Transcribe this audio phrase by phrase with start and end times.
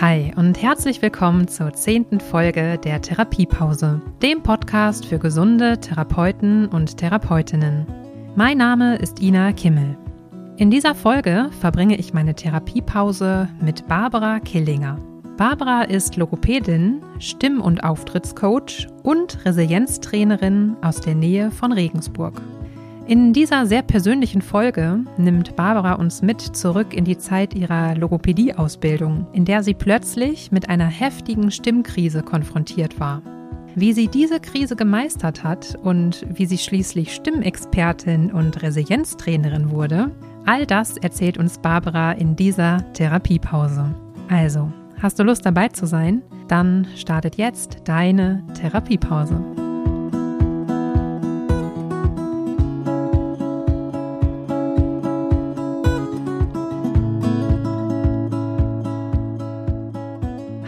[0.00, 6.98] Hi und herzlich willkommen zur zehnten Folge der Therapiepause, dem Podcast für gesunde Therapeuten und
[6.98, 7.84] Therapeutinnen.
[8.36, 9.98] Mein Name ist Ina Kimmel.
[10.56, 15.00] In dieser Folge verbringe ich meine Therapiepause mit Barbara Killinger.
[15.36, 22.40] Barbara ist Logopädin, Stimm- und Auftrittscoach und Resilienztrainerin aus der Nähe von Regensburg.
[23.08, 29.26] In dieser sehr persönlichen Folge nimmt Barbara uns mit zurück in die Zeit ihrer Logopädie-Ausbildung,
[29.32, 33.22] in der sie plötzlich mit einer heftigen Stimmkrise konfrontiert war.
[33.74, 40.10] Wie sie diese Krise gemeistert hat und wie sie schließlich Stimmexpertin und Resilienztrainerin wurde,
[40.44, 43.86] all das erzählt uns Barbara in dieser Therapiepause.
[44.28, 46.20] Also, hast du Lust dabei zu sein?
[46.46, 49.67] Dann startet jetzt deine Therapiepause.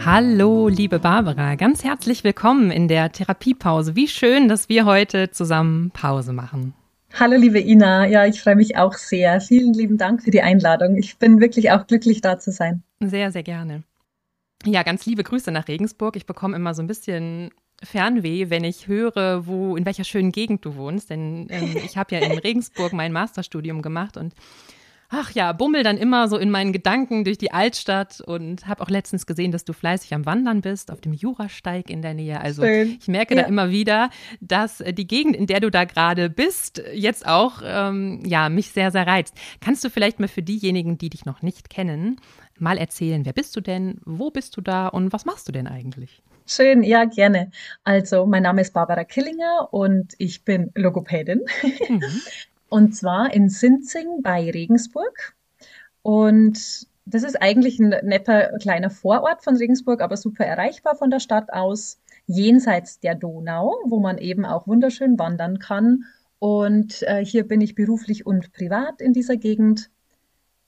[0.03, 3.95] Hallo, liebe Barbara, ganz herzlich willkommen in der Therapiepause.
[3.95, 6.73] Wie schön, dass wir heute zusammen Pause machen.
[7.19, 8.07] Hallo, liebe Ina.
[8.07, 9.39] Ja, ich freue mich auch sehr.
[9.41, 10.95] Vielen lieben Dank für die Einladung.
[10.95, 12.81] Ich bin wirklich auch glücklich, da zu sein.
[12.99, 13.83] Sehr, sehr gerne.
[14.65, 16.15] Ja, ganz liebe Grüße nach Regensburg.
[16.15, 17.51] Ich bekomme immer so ein bisschen
[17.83, 21.11] Fernweh, wenn ich höre, wo in welcher schönen Gegend du wohnst.
[21.11, 24.33] Denn ähm, ich habe ja in Regensburg mein Masterstudium gemacht und
[25.11, 28.89] ach ja, bummel dann immer so in meinen Gedanken durch die Altstadt und habe auch
[28.89, 32.39] letztens gesehen, dass du fleißig am Wandern bist, auf dem Jurasteig in der Nähe.
[32.39, 32.97] Also Schön.
[32.99, 33.43] ich merke ja.
[33.43, 37.61] da immer wieder, dass äh, die Gegend, in der du da gerade bist, jetzt auch
[37.63, 39.35] ähm, ja mich sehr, sehr reizt.
[39.59, 42.19] Kannst du vielleicht mal für diejenigen, die dich noch nicht kennen,
[42.57, 45.67] mal erzählen, wer bist du denn, wo bist du da und was machst du denn
[45.67, 46.23] eigentlich?
[46.47, 47.51] Schön, ja, gerne.
[47.83, 51.41] Also, mein Name ist Barbara Killinger und ich bin Logopädin.
[51.87, 52.01] Mhm.
[52.71, 55.35] Und zwar in Sinzing bei Regensburg.
[56.03, 61.19] Und das ist eigentlich ein netter kleiner Vorort von Regensburg, aber super erreichbar von der
[61.19, 66.05] Stadt aus, jenseits der Donau, wo man eben auch wunderschön wandern kann.
[66.39, 69.91] Und äh, hier bin ich beruflich und privat in dieser Gegend.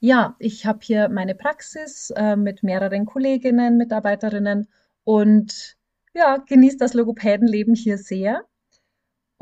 [0.01, 4.67] Ja, ich habe hier meine Praxis äh, mit mehreren Kolleginnen, Mitarbeiterinnen
[5.05, 5.77] und
[6.13, 8.43] ja, genieße das Logopädenleben hier sehr.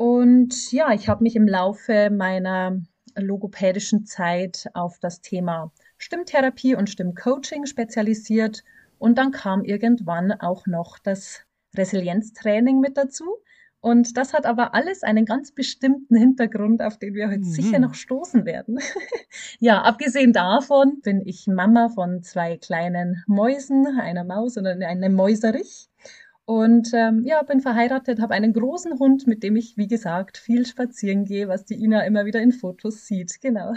[0.02, 2.82] Und ja, ich habe mich im Laufe meiner
[3.16, 8.64] logopädischen Zeit auf das Thema Stimmtherapie und Stimmcoaching spezialisiert.
[8.98, 11.42] Und dann kam irgendwann auch noch das
[11.76, 13.26] Resilienztraining mit dazu.
[13.80, 17.44] Und das hat aber alles einen ganz bestimmten Hintergrund, auf den wir heute mhm.
[17.44, 18.80] sicher noch stoßen werden.
[19.60, 25.91] ja, abgesehen davon bin ich Mama von zwei kleinen Mäusen, einer Maus und einem Mäuserich.
[26.52, 30.66] Und ähm, ja, bin verheiratet, habe einen großen Hund, mit dem ich, wie gesagt, viel
[30.66, 33.40] spazieren gehe, was die Ina immer wieder in Fotos sieht.
[33.40, 33.74] Genau.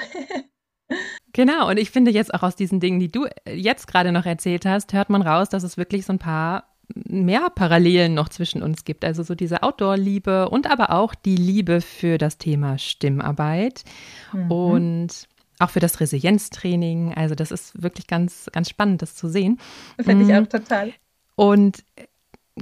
[1.33, 4.67] genau, und ich finde jetzt auch aus diesen Dingen, die du jetzt gerade noch erzählt
[4.67, 8.85] hast, hört man raus, dass es wirklich so ein paar mehr Parallelen noch zwischen uns
[8.85, 9.05] gibt.
[9.05, 13.85] Also so diese Outdoor-Liebe und aber auch die Liebe für das Thema Stimmarbeit
[14.33, 14.51] mhm.
[14.51, 15.29] und
[15.61, 17.15] auch für das Resilienztraining.
[17.15, 19.61] Also das ist wirklich ganz, ganz spannend, das zu sehen.
[20.01, 20.43] Finde ich mhm.
[20.43, 20.93] auch total.
[21.37, 21.85] Und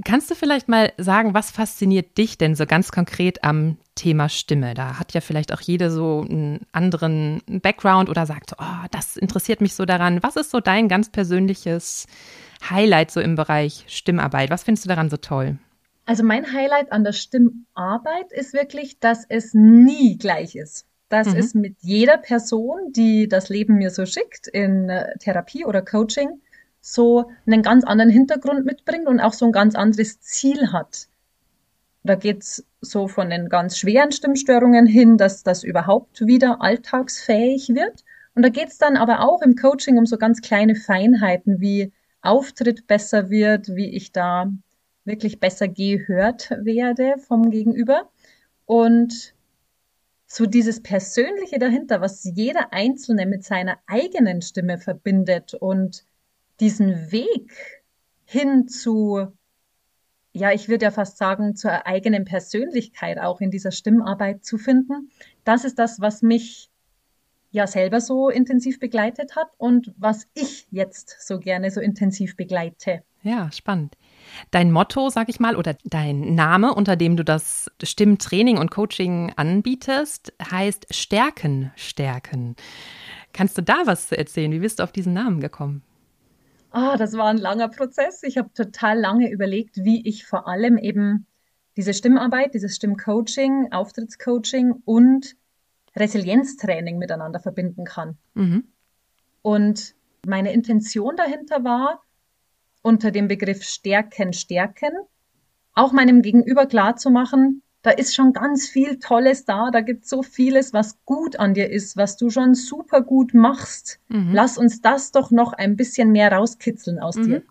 [0.05, 4.73] Kannst du vielleicht mal sagen, was fasziniert dich denn so ganz konkret am Thema Stimme?
[4.73, 9.61] Da hat ja vielleicht auch jede so einen anderen Background oder sagt, oh, das interessiert
[9.61, 10.23] mich so daran.
[10.23, 12.07] Was ist so dein ganz persönliches
[12.71, 14.49] Highlight so im Bereich Stimmarbeit?
[14.49, 15.59] Was findest du daran so toll?
[16.07, 20.87] Also mein Highlight an der Stimmarbeit ist wirklich, dass es nie gleich ist.
[21.11, 21.37] Dass mhm.
[21.37, 26.41] es mit jeder Person, die das Leben mir so schickt, in äh, Therapie oder Coaching,
[26.83, 31.07] so einen ganz anderen Hintergrund mitbringt und auch so ein ganz anderes Ziel hat.
[32.03, 38.05] Da geht's so von den ganz schweren Stimmstörungen hin, dass das überhaupt wieder alltagsfähig wird.
[38.35, 42.89] Und da geht's dann aber auch im Coaching um so ganz kleine Feinheiten, wie Auftritt
[42.89, 44.51] besser wird, wie ich da
[45.05, 48.11] wirklich besser gehört werde vom Gegenüber.
[48.67, 49.35] Und
[50.27, 56.05] so dieses Persönliche dahinter, was jeder Einzelne mit seiner eigenen Stimme verbindet und
[56.63, 57.53] diesen Weg
[58.25, 59.27] hin zu,
[60.33, 65.11] ja, ich würde ja fast sagen, zur eigenen Persönlichkeit auch in dieser Stimmarbeit zu finden,
[65.45, 66.71] das ist das, was mich
[67.51, 73.03] ja selber so intensiv begleitet hat und was ich jetzt so gerne so intensiv begleite.
[73.25, 73.97] Ja, spannend.
[74.53, 79.33] Dein Motto, sag ich mal, oder dein Name, unter dem du das Stimmtraining und Coaching
[79.35, 82.55] anbietest, heißt Stärken, Stärken.
[83.33, 84.53] Kannst du da was erzählen?
[84.53, 85.83] Wie bist du auf diesen Namen gekommen?
[86.73, 88.23] Ah, das war ein langer Prozess.
[88.23, 91.27] Ich habe total lange überlegt, wie ich vor allem eben
[91.77, 95.37] diese Stimmarbeit, dieses Stimmcoaching, Auftrittscoaching und
[95.95, 98.17] Resilienztraining miteinander verbinden kann.
[98.35, 98.65] Mhm.
[99.43, 99.95] Und
[100.27, 102.03] meine Intention dahinter war,
[102.83, 104.93] unter dem Begriff Stärken, Stärken,
[105.75, 110.07] auch meinem Gegenüber klar zu machen, da ist schon ganz viel Tolles da, da gibt
[110.07, 113.99] so vieles, was gut an dir ist, was du schon super gut machst.
[114.09, 114.31] Mhm.
[114.33, 117.25] Lass uns das doch noch ein bisschen mehr rauskitzeln aus mhm.
[117.25, 117.43] dir.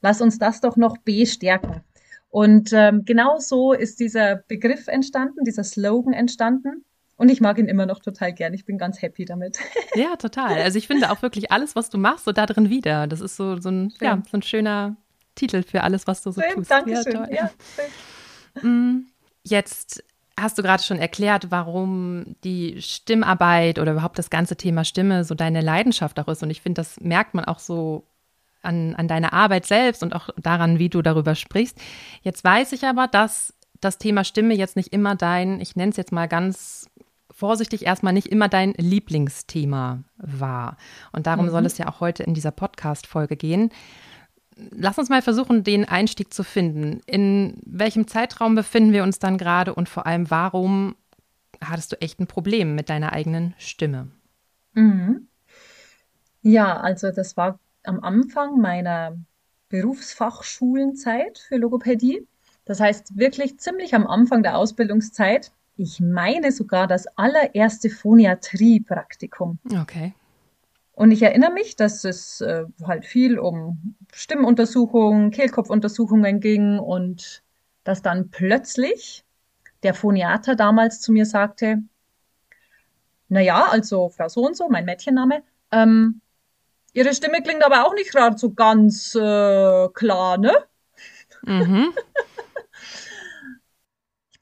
[0.00, 1.82] Lass uns das doch noch bestärken.
[2.30, 6.84] Und ähm, genau so ist dieser Begriff entstanden, dieser Slogan entstanden.
[7.16, 8.54] Und ich mag ihn immer noch total gern.
[8.54, 9.58] Ich bin ganz happy damit.
[9.96, 10.58] Ja, total.
[10.58, 13.06] Also ich finde auch wirklich alles, was du machst, so da drin wieder.
[13.06, 14.96] Das ist so, so, ein, ja, so ein schöner
[15.36, 16.70] Titel für alles, was du so schön, tust.
[16.72, 17.26] Dankeschön.
[17.30, 17.50] Ja,
[18.60, 18.70] ja
[19.44, 20.02] Jetzt
[20.38, 25.34] hast du gerade schon erklärt, warum die Stimmarbeit oder überhaupt das ganze Thema Stimme so
[25.34, 26.42] deine Leidenschaft auch ist.
[26.42, 28.06] Und ich finde, das merkt man auch so
[28.62, 31.78] an, an deiner Arbeit selbst und auch daran, wie du darüber sprichst.
[32.22, 35.96] Jetzt weiß ich aber, dass das Thema Stimme jetzt nicht immer dein, ich nenne es
[35.96, 36.88] jetzt mal ganz
[37.30, 40.76] vorsichtig erstmal nicht immer dein Lieblingsthema war.
[41.12, 41.50] Und darum mhm.
[41.50, 43.70] soll es ja auch heute in dieser Podcast-Folge gehen.
[44.56, 47.00] Lass uns mal versuchen, den Einstieg zu finden.
[47.06, 50.96] In welchem Zeitraum befinden wir uns dann gerade und vor allem, warum
[51.60, 54.08] hattest du echt ein Problem mit deiner eigenen Stimme?
[54.74, 55.28] Mhm.
[56.42, 59.16] Ja, also das war am Anfang meiner
[59.68, 62.26] Berufsfachschulenzeit für Logopädie.
[62.64, 65.52] Das heißt wirklich ziemlich am Anfang der Ausbildungszeit.
[65.76, 69.58] Ich meine sogar das allererste Phoniatrie-Praktikum.
[69.80, 70.14] Okay.
[70.94, 77.42] Und ich erinnere mich, dass es äh, halt viel um Stimmuntersuchungen, Kehlkopfuntersuchungen ging und
[77.82, 79.24] dass dann plötzlich
[79.82, 81.82] der Phoniater damals zu mir sagte,
[83.28, 85.42] na ja, also Frau so und so, mein Mädchenname,
[85.72, 86.20] ähm,
[86.92, 90.52] Ihre Stimme klingt aber auch nicht gerade so ganz äh, klar, ne?
[91.42, 91.92] Mhm.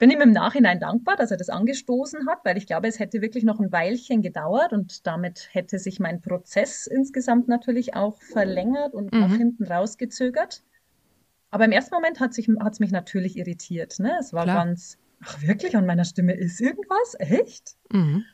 [0.02, 2.98] Ich bin ihm im Nachhinein dankbar, dass er das angestoßen hat, weil ich glaube, es
[2.98, 8.20] hätte wirklich noch ein Weilchen gedauert und damit hätte sich mein Prozess insgesamt natürlich auch
[8.20, 9.20] verlängert und mhm.
[9.20, 10.64] nach hinten rausgezögert.
[11.52, 14.00] Aber im ersten Moment hat es mich natürlich irritiert.
[14.00, 14.16] Ne?
[14.18, 14.64] Es war Klar.
[14.64, 17.14] ganz, ach wirklich, an meiner Stimme ist irgendwas?
[17.20, 17.76] Echt?
[17.92, 18.24] Mhm.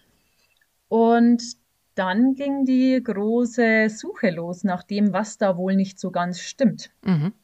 [0.88, 1.43] Und
[1.97, 6.93] dann ging die große Suche los nach dem, was da wohl nicht so ganz stimmt.
[7.05, 7.35] Mhm.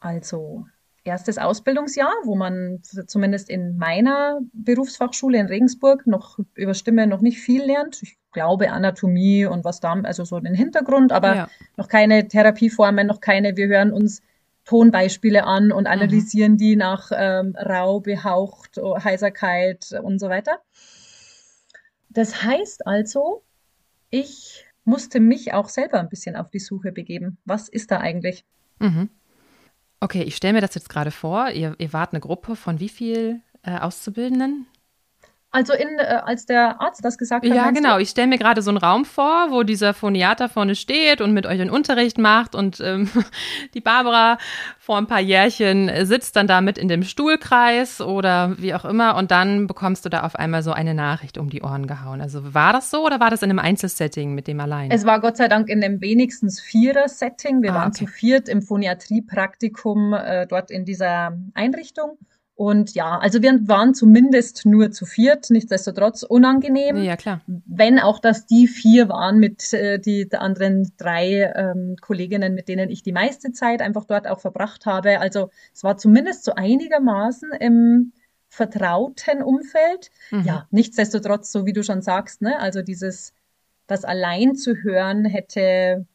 [0.00, 0.66] Also
[1.04, 7.38] erstes Ausbildungsjahr, wo man zumindest in meiner Berufsfachschule in Regensburg noch über Stimme noch nicht
[7.38, 8.02] viel lernt.
[8.02, 11.48] Ich glaube Anatomie und was da, also so den Hintergrund, aber ja.
[11.76, 14.22] noch keine Therapieformen, noch keine, wir hören uns
[14.64, 16.56] Tonbeispiele an und analysieren mhm.
[16.56, 20.60] die nach ähm, rau, behaucht, Heiserkeit und so weiter.
[22.08, 23.42] Das heißt also,
[24.08, 27.36] ich musste mich auch selber ein bisschen auf die Suche begeben.
[27.44, 28.44] Was ist da eigentlich?
[28.78, 29.10] Mhm.
[30.00, 31.50] Okay, ich stelle mir das jetzt gerade vor.
[31.50, 34.66] Ihr, ihr wart eine Gruppe von wie viel äh, Auszubildenden?
[35.54, 37.54] Also in, äh, als der Arzt das gesagt hat.
[37.54, 37.94] Ja, genau.
[37.94, 38.02] Du?
[38.02, 41.46] Ich stelle mir gerade so einen Raum vor, wo dieser Phoniater vorne steht und mit
[41.46, 43.08] euch einen Unterricht macht und ähm,
[43.74, 44.38] die Barbara
[44.80, 49.14] vor ein paar Jährchen sitzt dann da mit in dem Stuhlkreis oder wie auch immer
[49.14, 52.20] und dann bekommst du da auf einmal so eine Nachricht um die Ohren gehauen.
[52.20, 54.90] Also war das so oder war das in einem Einzelsetting mit dem allein?
[54.90, 57.62] Es war Gott sei Dank in einem wenigstens Vierer-Setting.
[57.62, 58.06] Wir ah, waren okay.
[58.06, 62.18] zu viert im Phoniatrie-Praktikum äh, dort in dieser Einrichtung.
[62.56, 67.02] Und ja, also wir waren zumindest nur zu viert, nichtsdestotrotz unangenehm.
[67.02, 67.40] Ja, klar.
[67.46, 72.90] Wenn auch das die vier waren mit äh, die anderen drei ähm, Kolleginnen, mit denen
[72.90, 75.18] ich die meiste Zeit einfach dort auch verbracht habe.
[75.18, 78.12] Also es war zumindest so einigermaßen im
[78.48, 80.10] vertrauten Umfeld.
[80.30, 80.42] Mhm.
[80.42, 83.32] Ja, nichtsdestotrotz, so wie du schon sagst, ne, also dieses,
[83.88, 86.06] das allein zu hören hätte,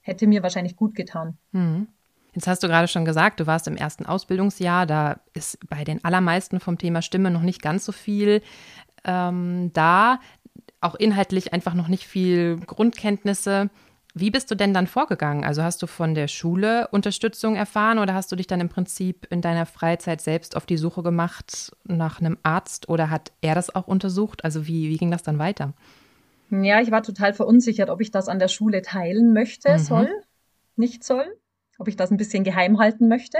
[0.00, 1.38] hätte mir wahrscheinlich gut getan.
[1.52, 1.86] Mhm.
[2.34, 6.04] Jetzt hast du gerade schon gesagt, du warst im ersten Ausbildungsjahr, da ist bei den
[6.04, 8.42] allermeisten vom Thema Stimme noch nicht ganz so viel
[9.04, 10.20] ähm, da,
[10.80, 13.70] auch inhaltlich einfach noch nicht viel Grundkenntnisse.
[14.14, 15.44] Wie bist du denn dann vorgegangen?
[15.44, 19.26] Also hast du von der Schule Unterstützung erfahren oder hast du dich dann im Prinzip
[19.30, 23.74] in deiner Freizeit selbst auf die Suche gemacht nach einem Arzt oder hat er das
[23.74, 24.44] auch untersucht?
[24.44, 25.74] Also wie, wie ging das dann weiter?
[26.50, 29.78] Ja, ich war total verunsichert, ob ich das an der Schule teilen möchte, mhm.
[29.78, 30.10] soll,
[30.74, 31.24] nicht soll
[31.80, 33.38] ob ich das ein bisschen geheim halten möchte.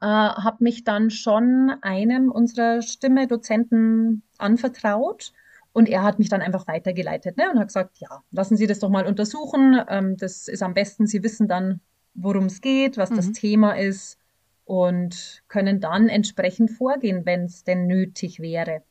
[0.00, 5.32] Äh, habe mich dann schon einem unserer Stimme-Dozenten anvertraut
[5.72, 8.80] und er hat mich dann einfach weitergeleitet ne, und hat gesagt, ja, lassen Sie das
[8.80, 9.80] doch mal untersuchen.
[9.88, 11.80] Ähm, das ist am besten, Sie wissen dann,
[12.14, 13.16] worum es geht, was mhm.
[13.16, 14.18] das Thema ist
[14.64, 18.82] und können dann entsprechend vorgehen, wenn es denn nötig wäre.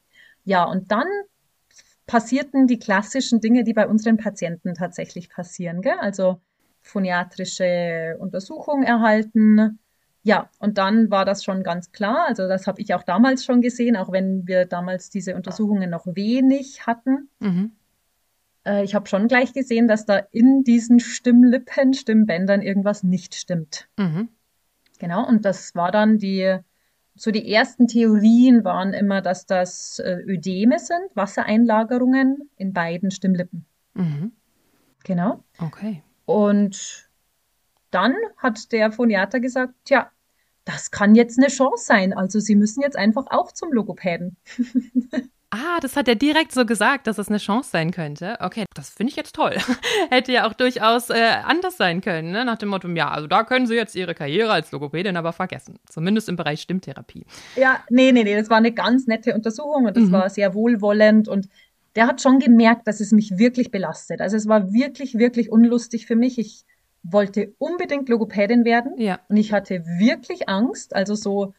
[0.44, 1.08] Ja, und dann
[2.08, 5.82] passierten die klassischen Dinge, die bei unseren Patienten tatsächlich passieren.
[5.82, 5.98] Gell?
[6.00, 6.42] Also
[6.82, 9.80] phoniatrische Untersuchung erhalten.
[10.24, 12.26] Ja, und dann war das schon ganz klar.
[12.28, 16.06] Also das habe ich auch damals schon gesehen, auch wenn wir damals diese Untersuchungen noch
[16.06, 17.30] wenig hatten.
[17.40, 17.72] Mhm.
[18.66, 23.88] äh, ich habe schon gleich gesehen, dass da in diesen Stimmlippen, Stimmbändern irgendwas nicht stimmt.
[23.98, 24.30] Mhm.
[25.00, 26.58] Genau, und das war dann die,
[27.16, 33.66] so die ersten Theorien waren immer, dass das äh, Ödeme sind, Wassereinlagerungen in beiden Stimmlippen.
[33.96, 34.34] Mhm.
[35.04, 35.44] Genau.
[35.58, 36.04] Okay.
[36.32, 37.10] Und
[37.92, 40.10] dann hat der Phoniater gesagt, tja,
[40.66, 42.14] das kann jetzt eine Chance sein.
[42.14, 44.38] Also Sie müssen jetzt einfach auch zum Logopäden.
[45.54, 48.38] Ah, das hat er direkt so gesagt, dass es eine Chance sein könnte.
[48.40, 49.58] Okay, das finde ich jetzt toll.
[50.10, 52.46] Hätte ja auch durchaus äh, anders sein können, ne?
[52.46, 55.78] nach dem Motto, ja, also da können Sie jetzt Ihre Karriere als Logopädin aber vergessen.
[55.90, 57.26] Zumindest im Bereich Stimmtherapie.
[57.58, 60.14] Ja, nee, nee, nee, das war eine ganz nette Untersuchung und das mhm.
[60.14, 61.50] war sehr wohlwollend und
[61.96, 64.22] der hat schon gemerkt, dass es mich wirklich belastet.
[64.22, 66.38] Also es war wirklich, wirklich unlustig für mich.
[66.40, 66.66] Ich
[67.04, 69.20] wollte unbedingt Logopädin werden ja.
[69.28, 71.54] und ich hatte wirklich Angst, also so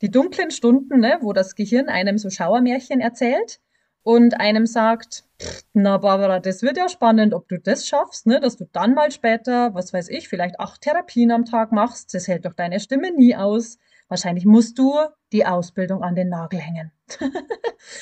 [0.00, 3.60] die dunklen Stunden, ne, wo das Gehirn einem so Schauermärchen erzählt
[4.02, 5.24] und einem sagt,
[5.72, 9.12] na Barbara, das wird ja spannend, ob du das schaffst, ne, dass du dann mal
[9.12, 13.12] später, was weiß ich, vielleicht acht Therapien am Tag machst, das hält doch deine Stimme
[13.12, 13.78] nie aus.
[14.08, 14.92] Wahrscheinlich musst du
[15.32, 16.92] die Ausbildung an den Nagel hängen.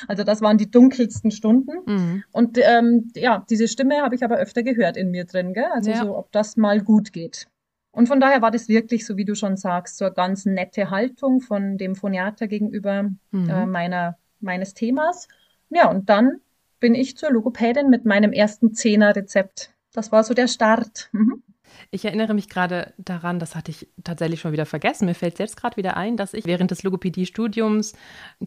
[0.09, 1.73] also das waren die dunkelsten Stunden.
[1.87, 2.25] Mhm.
[2.33, 5.69] Und ähm, ja, diese Stimme habe ich aber öfter gehört in mir drin, gell?
[5.73, 6.05] Also ja.
[6.05, 7.47] so, ob das mal gut geht.
[7.93, 10.91] Und von daher war das wirklich, so wie du schon sagst, so eine ganz nette
[10.91, 13.51] Haltung von dem Phoniater gegenüber mhm.
[13.51, 15.29] äh, meiner, meines Themas.
[15.71, 16.41] Ja, und dann
[16.79, 19.73] bin ich zur Logopädin mit meinem ersten Zehner-Rezept.
[19.93, 21.11] Das war so der Start.
[21.13, 21.43] Mhm.
[21.91, 25.07] Ich erinnere mich gerade daran, das hatte ich tatsächlich schon wieder vergessen.
[25.07, 27.95] Mir fällt jetzt gerade wieder ein, dass ich während des Logopädie-Studiums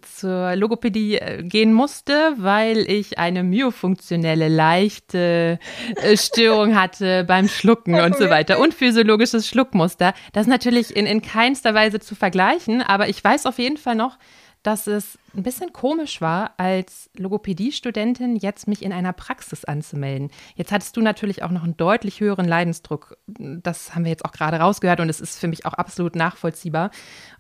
[0.02, 5.60] zur Logopädie äh, gehen musste, weil ich eine myofunktionelle leichte
[5.96, 10.14] äh, Störung hatte beim Schlucken und so weiter und physiologisches Schluckmuster.
[10.32, 13.96] Das ist natürlich in, in keinster Weise zu vergleichen, aber ich weiß auf jeden Fall
[13.96, 14.18] noch,
[14.64, 20.32] dass es ein bisschen komisch war, als Logopädie-Studentin jetzt mich in einer Praxis anzumelden.
[20.56, 23.18] Jetzt hattest du natürlich auch noch einen deutlich höheren Leidensdruck.
[23.28, 26.92] Das haben wir jetzt auch gerade rausgehört und es ist für mich auch absolut nachvollziehbar,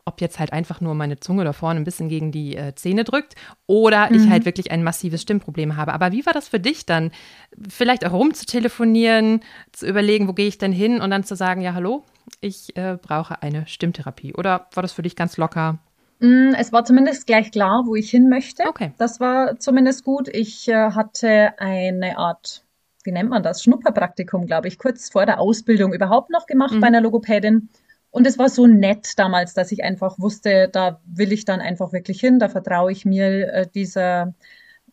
[0.03, 3.05] ob jetzt halt einfach nur meine Zunge da vorne ein bisschen gegen die äh, Zähne
[3.05, 3.35] drückt
[3.67, 4.15] oder mhm.
[4.15, 5.93] ich halt wirklich ein massives Stimmproblem habe.
[5.93, 7.11] Aber wie war das für dich dann?
[7.69, 9.39] Vielleicht auch rumzutelefonieren,
[9.71, 12.03] zu überlegen, wo gehe ich denn hin und dann zu sagen, ja, hallo,
[12.41, 14.33] ich äh, brauche eine Stimmtherapie.
[14.33, 15.79] Oder war das für dich ganz locker?
[16.23, 18.63] Mm, es war zumindest gleich klar, wo ich hin möchte.
[18.65, 18.93] Okay.
[18.97, 20.29] Das war zumindest gut.
[20.29, 22.63] Ich äh, hatte eine Art,
[23.03, 26.79] wie nennt man das, Schnupperpraktikum, glaube ich, kurz vor der Ausbildung überhaupt noch gemacht mhm.
[26.79, 27.67] bei einer Logopädin.
[28.09, 31.91] Und es war so nett damals, dass ich einfach wusste, da will ich dann einfach
[31.91, 34.33] wirklich hin, da vertraue ich mir äh, dieser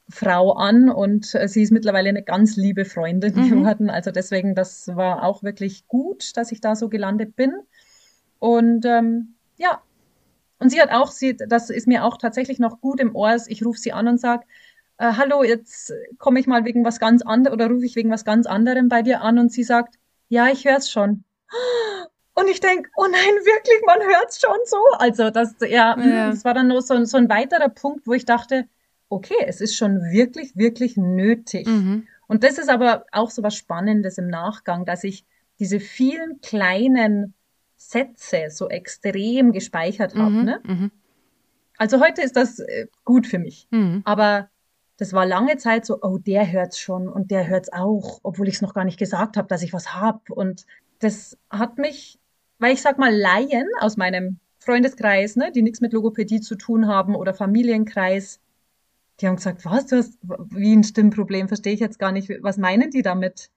[0.08, 3.50] Frau an und äh, sie ist mittlerweile eine ganz liebe Freundin mhm.
[3.50, 3.88] geworden.
[3.88, 7.52] Also deswegen, das war auch wirklich gut, dass ich da so gelandet bin.
[8.40, 9.80] Und ähm, ja,
[10.61, 13.64] und sie hat auch, sie, das ist mir auch tatsächlich noch gut im Ohr, ich
[13.64, 14.45] rufe sie an und sage,
[14.99, 18.25] äh, hallo, jetzt komme ich mal wegen was ganz anderem oder rufe ich wegen was
[18.26, 19.95] ganz anderem bei dir an und sie sagt,
[20.29, 21.25] ja, ich höre es schon.
[22.33, 24.79] Und ich denke, oh nein, wirklich, man hört es schon so.
[24.93, 26.31] Also das, ja, ja.
[26.31, 28.67] das war dann nur so, so ein weiterer Punkt, wo ich dachte,
[29.11, 31.67] okay, es ist schon wirklich, wirklich nötig.
[31.67, 32.07] Mhm.
[32.29, 35.26] Und das ist aber auch so was Spannendes im Nachgang, dass ich
[35.59, 37.35] diese vielen kleinen
[37.80, 40.30] Sätze so extrem gespeichert habe.
[40.30, 40.60] Mhm, ne?
[40.64, 40.90] Mhm.
[41.78, 43.66] Also heute ist das äh, gut für mich.
[43.70, 44.02] Mhm.
[44.04, 44.50] Aber
[44.99, 48.56] das war lange Zeit so, oh, der hört's schon und der hört's auch, obwohl ich
[48.56, 50.28] es noch gar nicht gesagt habe, dass ich was hab.
[50.28, 50.66] Und
[50.99, 52.20] das hat mich,
[52.58, 56.87] weil ich sag mal, Laien aus meinem Freundeskreis, ne, die nichts mit Logopädie zu tun
[56.87, 58.40] haben oder Familienkreis,
[59.20, 60.18] die haben gesagt, was, du hast
[60.50, 62.30] wie ein Stimmproblem, verstehe ich jetzt gar nicht.
[62.42, 63.50] Was meinen die damit?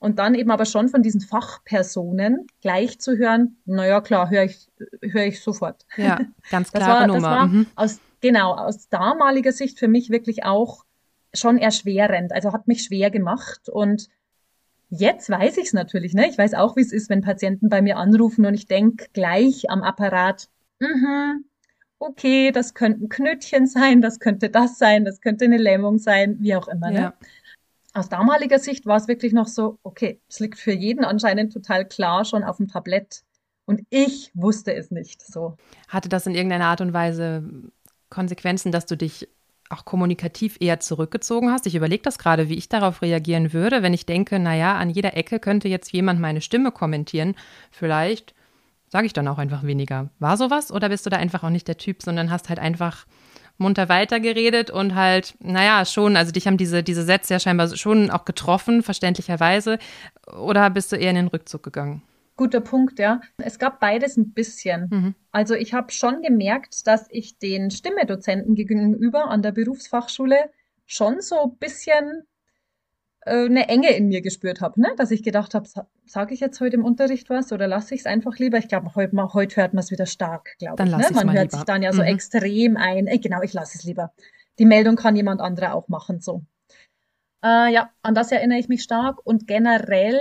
[0.00, 4.68] Und dann eben aber schon von diesen Fachpersonen gleich zu hören, naja, klar, höre ich,
[5.02, 5.86] höre ich sofort.
[5.96, 7.20] Ja, ganz klare das war, Nummer.
[7.20, 7.66] Das war mhm.
[7.74, 10.84] aus, genau, aus damaliger Sicht für mich wirklich auch
[11.34, 12.32] schon erschwerend.
[12.32, 13.68] Also hat mich schwer gemacht.
[13.68, 14.08] Und
[14.88, 16.28] jetzt weiß ich es natürlich, ne?
[16.28, 19.68] Ich weiß auch, wie es ist, wenn Patienten bei mir anrufen und ich denke gleich
[19.68, 21.44] am Apparat, mhm,
[21.98, 26.54] okay, das könnten Knötchen sein, das könnte das sein, das könnte eine Lähmung sein, wie
[26.54, 26.90] auch immer.
[26.90, 27.12] Ne?
[27.98, 31.84] Aus damaliger Sicht war es wirklich noch so, okay, es liegt für jeden anscheinend total
[31.84, 33.24] klar schon auf dem Tablett.
[33.66, 35.56] Und ich wusste es nicht so.
[35.88, 37.42] Hatte das in irgendeiner Art und Weise
[38.08, 39.28] Konsequenzen, dass du dich
[39.68, 41.66] auch kommunikativ eher zurückgezogen hast?
[41.66, 45.16] Ich überlege das gerade, wie ich darauf reagieren würde, wenn ich denke, naja, an jeder
[45.16, 47.34] Ecke könnte jetzt jemand meine Stimme kommentieren.
[47.72, 48.32] Vielleicht
[48.86, 50.08] sage ich dann auch einfach weniger.
[50.20, 53.06] War sowas oder bist du da einfach auch nicht der Typ, sondern hast halt einfach
[53.58, 58.10] munter weitergeredet und halt, naja, schon, also dich haben diese, diese Sätze ja scheinbar schon
[58.10, 59.78] auch getroffen, verständlicherweise.
[60.40, 62.02] Oder bist du eher in den Rückzug gegangen?
[62.36, 63.20] Guter Punkt, ja.
[63.38, 64.88] Es gab beides ein bisschen.
[64.90, 65.14] Mhm.
[65.32, 70.50] Also ich habe schon gemerkt, dass ich den Stimmedozenten gegenüber an der Berufsfachschule
[70.86, 72.22] schon so ein bisschen
[73.28, 74.88] eine Enge in mir gespürt habe, ne?
[74.96, 75.68] dass ich gedacht habe,
[76.06, 78.58] sage ich jetzt heute im Unterricht was oder lasse ich es einfach lieber?
[78.58, 80.90] Ich glaube, heute, heute hört man es wieder stark, glaube ich.
[80.90, 81.06] Ne?
[81.12, 81.56] Man hört lieber.
[81.56, 82.08] sich dann ja so mhm.
[82.08, 83.06] extrem ein.
[83.06, 84.12] Äh, genau, ich lasse es lieber.
[84.58, 86.42] Die Meldung kann jemand anderer auch machen, so.
[87.44, 90.20] Äh, ja, an das erinnere ich mich stark und generell,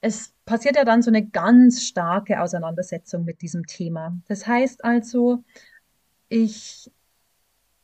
[0.00, 4.16] es passiert ja dann so eine ganz starke Auseinandersetzung mit diesem Thema.
[4.28, 5.44] Das heißt also,
[6.28, 6.90] ich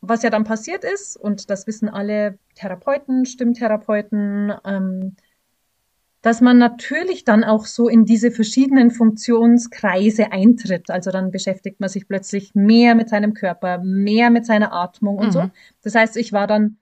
[0.08, 5.16] was ja dann passiert ist, und das wissen alle Therapeuten, Stimmtherapeuten, ähm,
[6.24, 10.90] dass man natürlich dann auch so in diese verschiedenen Funktionskreise eintritt.
[10.90, 15.26] Also dann beschäftigt man sich plötzlich mehr mit seinem Körper, mehr mit seiner Atmung und
[15.26, 15.32] mhm.
[15.32, 15.50] so.
[15.82, 16.78] Das heißt, ich war dann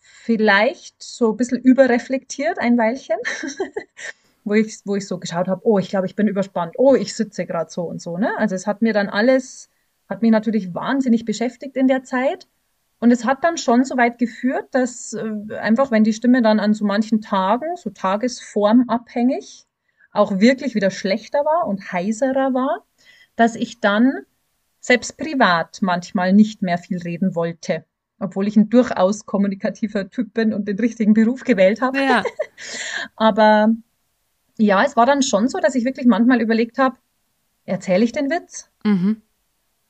[0.00, 3.16] vielleicht so ein bisschen überreflektiert ein Weilchen,
[4.44, 7.14] wo ich, wo ich so geschaut habe, oh, ich glaube, ich bin überspannt, oh, ich
[7.14, 8.18] sitze gerade so und so.
[8.18, 8.36] Ne?
[8.36, 9.70] Also es hat mir dann alles,
[10.08, 12.46] hat mich natürlich wahnsinnig beschäftigt in der Zeit.
[13.00, 16.60] Und es hat dann schon so weit geführt, dass äh, einfach, wenn die Stimme dann
[16.60, 19.66] an so manchen Tagen, so tagesformabhängig,
[20.12, 22.84] auch wirklich wieder schlechter war und heiserer war,
[23.36, 24.20] dass ich dann
[24.80, 27.84] selbst privat manchmal nicht mehr viel reden wollte,
[28.20, 31.98] obwohl ich ein durchaus kommunikativer Typ bin und den richtigen Beruf gewählt habe.
[31.98, 32.22] Ja.
[33.16, 33.70] Aber
[34.56, 36.96] ja, es war dann schon so, dass ich wirklich manchmal überlegt habe,
[37.64, 38.70] erzähle ich den Witz?
[38.84, 39.20] Mhm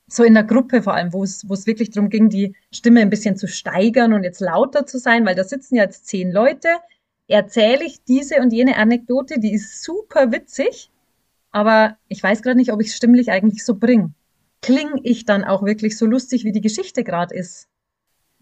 [0.07, 3.01] so in der Gruppe vor allem, wo es, wo es wirklich darum ging, die Stimme
[3.01, 6.69] ein bisschen zu steigern und jetzt lauter zu sein, weil da sitzen jetzt zehn Leute,
[7.27, 10.91] erzähle ich diese und jene Anekdote, die ist super witzig,
[11.51, 14.13] aber ich weiß gerade nicht, ob ich es stimmlich eigentlich so bringe.
[14.61, 17.67] Klinge ich dann auch wirklich so lustig, wie die Geschichte gerade ist?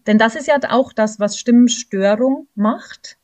[0.06, 3.18] Denn das ist ja auch das, was Stimmstörung macht.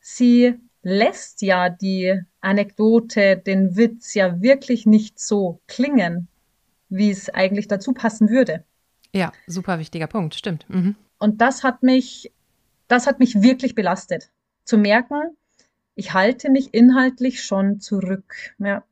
[0.00, 6.28] Sie lässt ja die Anekdote, den Witz ja wirklich nicht so klingen,
[6.90, 8.64] wie es eigentlich dazu passen würde.
[9.14, 10.66] Ja, super wichtiger Punkt, stimmt.
[10.68, 10.96] Mhm.
[11.18, 12.32] Und das hat mich,
[12.88, 14.30] das hat mich wirklich belastet.
[14.64, 15.36] Zu merken,
[15.94, 18.34] ich halte mich inhaltlich schon zurück.
[18.58, 18.84] Ja.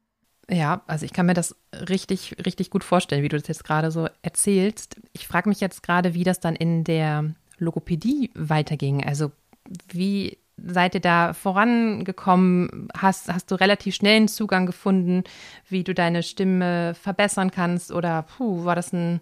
[0.50, 3.90] Ja, also ich kann mir das richtig, richtig gut vorstellen, wie du das jetzt gerade
[3.90, 4.96] so erzählst.
[5.12, 9.04] Ich frage mich jetzt gerade, wie das dann in der Logopädie weiterging.
[9.04, 9.30] Also
[9.88, 12.88] wie seid ihr da vorangekommen?
[12.96, 15.24] Hast, hast du relativ schnell einen Zugang gefunden,
[15.68, 17.92] wie du deine Stimme verbessern kannst?
[17.92, 19.20] Oder puh, war das ein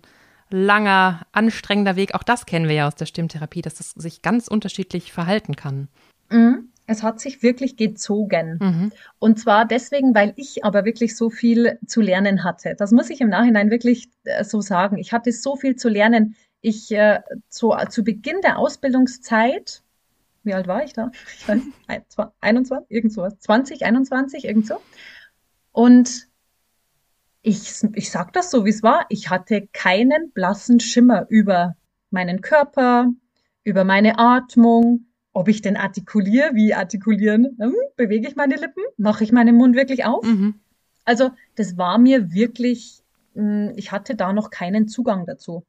[0.51, 2.15] langer, anstrengender Weg?
[2.15, 5.89] Auch das kennen wir ja aus der Stimmtherapie, dass das sich ganz unterschiedlich verhalten kann.
[6.31, 6.71] Mhm.
[6.89, 8.59] Es hat sich wirklich gezogen.
[8.61, 8.93] Mhm.
[9.19, 12.75] Und zwar deswegen, weil ich aber wirklich so viel zu lernen hatte.
[12.79, 14.97] Das muss ich im Nachhinein wirklich äh, so sagen.
[14.97, 16.37] Ich hatte so viel zu lernen.
[16.61, 19.83] Ich äh, so, zu Beginn der Ausbildungszeit
[20.47, 21.11] wie alt war ich da?
[21.39, 21.61] Ich weiß,
[22.41, 23.39] 21, irgend sowas.
[23.41, 24.77] 20, 21, irgend so.
[25.73, 26.29] Und
[27.43, 29.07] ich, ich sag das so, wie es war.
[29.09, 31.77] Ich hatte keinen blassen Schimmer über
[32.11, 33.13] meinen Körper,
[33.63, 39.23] über meine Atmung, ob ich denn artikuliere, wie artikulieren, hm, bewege ich meine Lippen, mache
[39.23, 40.25] ich meinen Mund wirklich auf.
[40.25, 40.61] Mhm.
[41.05, 43.03] Also das war mir wirklich,
[43.35, 45.65] hm, ich hatte da noch keinen Zugang dazu.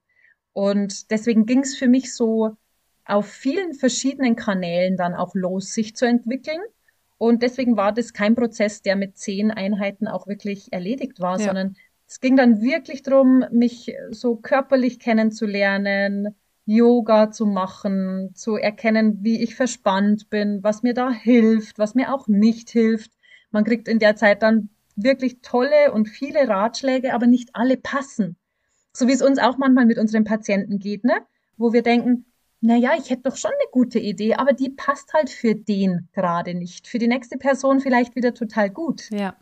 [0.54, 2.56] Und deswegen ging es für mich so
[3.08, 6.60] auf vielen verschiedenen Kanälen dann auch los, sich zu entwickeln.
[7.18, 11.46] Und deswegen war das kein Prozess, der mit zehn Einheiten auch wirklich erledigt war, ja.
[11.46, 11.76] sondern
[12.08, 19.42] es ging dann wirklich darum, mich so körperlich kennenzulernen, Yoga zu machen, zu erkennen, wie
[19.42, 23.12] ich verspannt bin, was mir da hilft, was mir auch nicht hilft.
[23.52, 28.36] Man kriegt in der Zeit dann wirklich tolle und viele Ratschläge, aber nicht alle passen.
[28.92, 31.22] So wie es uns auch manchmal mit unseren Patienten geht, ne?
[31.56, 32.26] Wo wir denken,
[32.60, 36.54] naja, ich hätte doch schon eine gute Idee, aber die passt halt für den gerade
[36.54, 36.88] nicht.
[36.88, 39.10] Für die nächste Person vielleicht wieder total gut.
[39.12, 39.36] Ja.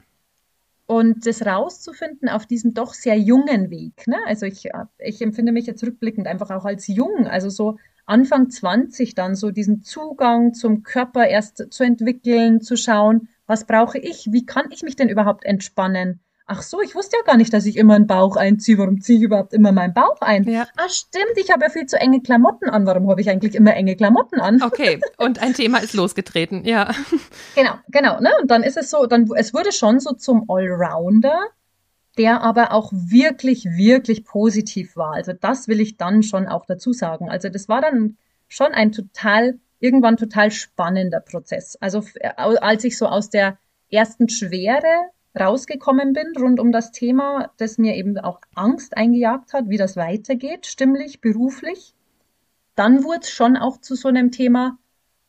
[0.86, 4.06] Und das rauszufinden auf diesem doch sehr jungen Weg.
[4.08, 4.18] Ne?
[4.26, 9.16] Also ich, ich empfinde mich jetzt rückblickend einfach auch als jung, also so Anfang 20
[9.16, 14.46] dann so diesen Zugang zum Körper erst zu entwickeln, zu schauen, was brauche ich, wie
[14.46, 16.20] kann ich mich denn überhaupt entspannen?
[16.48, 18.78] Ach so, ich wusste ja gar nicht, dass ich immer einen Bauch einziehe.
[18.78, 20.44] Warum ziehe ich überhaupt immer meinen Bauch ein?
[20.44, 20.68] Ja.
[20.78, 22.86] Ah, stimmt, ich habe ja viel zu enge Klamotten an.
[22.86, 24.62] Warum habe ich eigentlich immer enge Klamotten an?
[24.62, 26.94] Okay, und ein Thema ist losgetreten, ja.
[27.56, 28.30] Genau, genau, ne?
[28.40, 31.48] Und dann ist es so, dann, es wurde schon so zum Allrounder,
[32.20, 35.14] der aber auch wirklich, wirklich positiv war.
[35.14, 37.28] Also das will ich dann schon auch dazu sagen.
[37.28, 41.76] Also das war dann schon ein total, irgendwann total spannender Prozess.
[41.82, 42.04] Also
[42.38, 43.58] als ich so aus der
[43.90, 49.70] ersten Schwere rausgekommen bin rund um das Thema, das mir eben auch Angst eingejagt hat,
[49.70, 51.94] wie das weitergeht, stimmlich, beruflich.
[52.76, 54.78] Dann wurde es schon auch zu so einem Thema,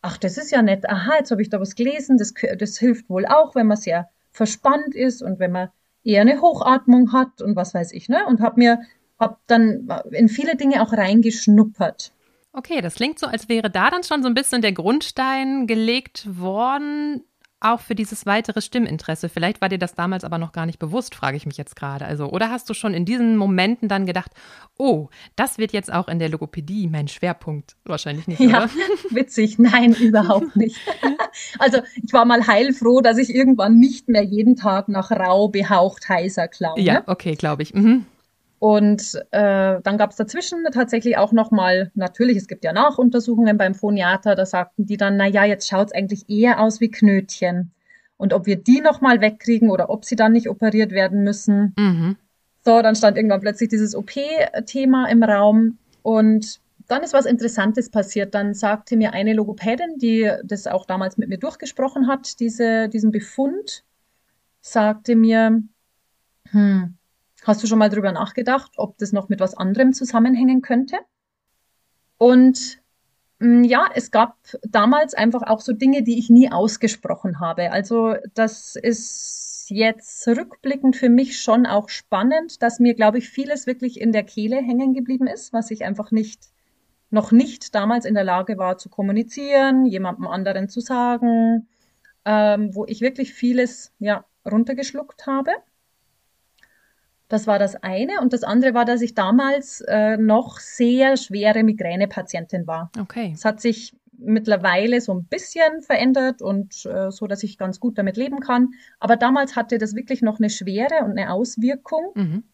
[0.03, 3.09] ach, das ist ja nett, aha, jetzt habe ich da was gelesen, das, das hilft
[3.09, 5.69] wohl auch, wenn man sehr verspannt ist und wenn man
[6.05, 8.25] eher eine Hochatmung hat und was weiß ich, ne?
[8.27, 8.81] Und habe mir,
[9.19, 12.12] hab dann in viele Dinge auch reingeschnuppert.
[12.53, 16.27] Okay, das klingt so, als wäre da dann schon so ein bisschen der Grundstein gelegt
[16.40, 17.23] worden,
[17.72, 19.29] auch für dieses weitere Stimminteresse.
[19.29, 22.05] Vielleicht war dir das damals aber noch gar nicht bewusst, frage ich mich jetzt gerade.
[22.05, 24.33] Also, oder hast du schon in diesen Momenten dann gedacht,
[24.79, 27.76] oh, das wird jetzt auch in der Logopädie mein Schwerpunkt?
[27.85, 28.40] Wahrscheinlich nicht.
[28.40, 28.70] Ja, oder?
[29.11, 29.59] witzig.
[29.59, 30.76] Nein, überhaupt nicht.
[31.59, 36.09] also, ich war mal heilfroh, dass ich irgendwann nicht mehr jeden Tag nach rau behaucht
[36.09, 36.81] heißer klaue.
[36.81, 37.74] Ja, okay, glaube ich.
[37.74, 38.07] Mhm.
[38.59, 43.75] Und äh, dann gab es dazwischen tatsächlich auch nochmal, natürlich, es gibt ja Nachuntersuchungen beim
[43.75, 47.73] Phoniater, da sagten die dann, na ja, jetzt schaut's eigentlich eher aus wie Knötchen.
[48.16, 51.75] Und ob wir die nochmal wegkriegen oder ob sie dann nicht operiert werden müssen.
[51.79, 52.16] Mhm.
[52.64, 55.79] So, dann stand irgendwann plötzlich dieses OP-Thema im Raum.
[56.03, 58.35] Und dann ist was Interessantes passiert.
[58.35, 63.11] Dann sagte mir eine Logopädin, die das auch damals mit mir durchgesprochen hat, diese, diesen
[63.11, 63.85] Befund,
[64.62, 65.62] sagte mir,
[66.51, 66.95] hm,
[67.46, 70.96] Hast du schon mal drüber nachgedacht, ob das noch mit was anderem zusammenhängen könnte?
[72.18, 72.82] Und
[73.38, 77.70] mm, ja, es gab damals einfach auch so Dinge, die ich nie ausgesprochen habe.
[77.70, 83.68] Also das ist jetzt rückblickend für mich schon auch spannend, dass mir, glaube ich, vieles
[83.68, 86.48] wirklich in der Kehle hängen geblieben ist, was ich einfach nicht,
[87.11, 91.68] noch nicht damals in der Lage war zu kommunizieren, jemandem anderen zu sagen,
[92.24, 95.52] ähm, wo ich wirklich vieles ja runtergeschluckt habe.
[97.28, 98.20] Das war das eine.
[98.20, 102.90] Und das andere war, dass ich damals äh, noch sehr schwere Migränepatientin war.
[102.98, 103.32] Okay.
[103.34, 107.98] Es hat sich mittlerweile so ein bisschen verändert und äh, so, dass ich ganz gut
[107.98, 108.70] damit leben kann.
[108.98, 112.44] Aber damals hatte das wirklich noch eine Schwere und eine Auswirkung, mhm.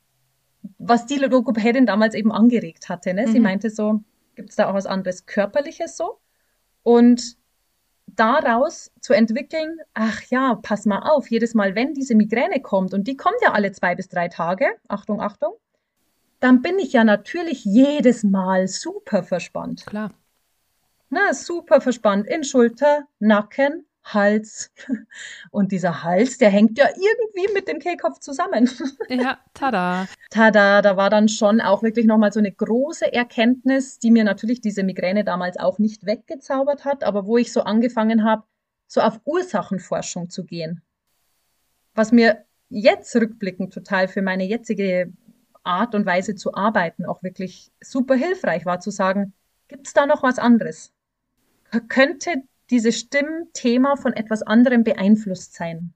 [0.78, 3.14] was die Logopädin damals eben angeregt hatte.
[3.14, 3.28] Ne?
[3.28, 3.44] Sie mhm.
[3.44, 4.00] meinte so,
[4.34, 6.18] gibt es da auch was anderes Körperliches so?
[6.82, 7.36] Und
[8.16, 13.08] daraus zu entwickeln, ach ja, pass mal auf, jedes Mal, wenn diese Migräne kommt, und
[13.08, 15.54] die kommt ja alle zwei bis drei Tage, Achtung, Achtung,
[16.40, 19.86] dann bin ich ja natürlich jedes Mal super verspannt.
[19.86, 20.12] Klar.
[21.10, 24.72] Na, super verspannt in Schulter, Nacken, Hals.
[25.50, 28.70] Und dieser Hals, der hängt ja irgendwie mit dem Kehlkopf zusammen.
[29.08, 30.06] Ja, tada.
[30.30, 34.60] Tada, da war dann schon auch wirklich nochmal so eine große Erkenntnis, die mir natürlich
[34.60, 38.44] diese Migräne damals auch nicht weggezaubert hat, aber wo ich so angefangen habe,
[38.86, 40.82] so auf Ursachenforschung zu gehen.
[41.94, 45.12] Was mir jetzt rückblickend total für meine jetzige
[45.62, 49.34] Art und Weise zu arbeiten auch wirklich super hilfreich war, zu sagen,
[49.68, 50.92] gibt es da noch was anderes?
[51.88, 55.92] Könnte dieses Stimmthema von etwas anderem beeinflusst sein.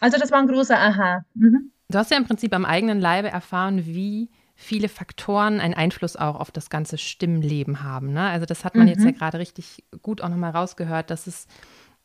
[0.00, 1.24] Also das war ein großer Aha.
[1.34, 1.72] Mhm.
[1.88, 6.36] Du hast ja im Prinzip am eigenen Leibe erfahren, wie viele Faktoren einen Einfluss auch
[6.36, 8.12] auf das ganze Stimmleben haben.
[8.12, 8.22] Ne?
[8.22, 8.92] Also das hat man mhm.
[8.92, 11.46] jetzt ja gerade richtig gut auch nochmal rausgehört, dass es,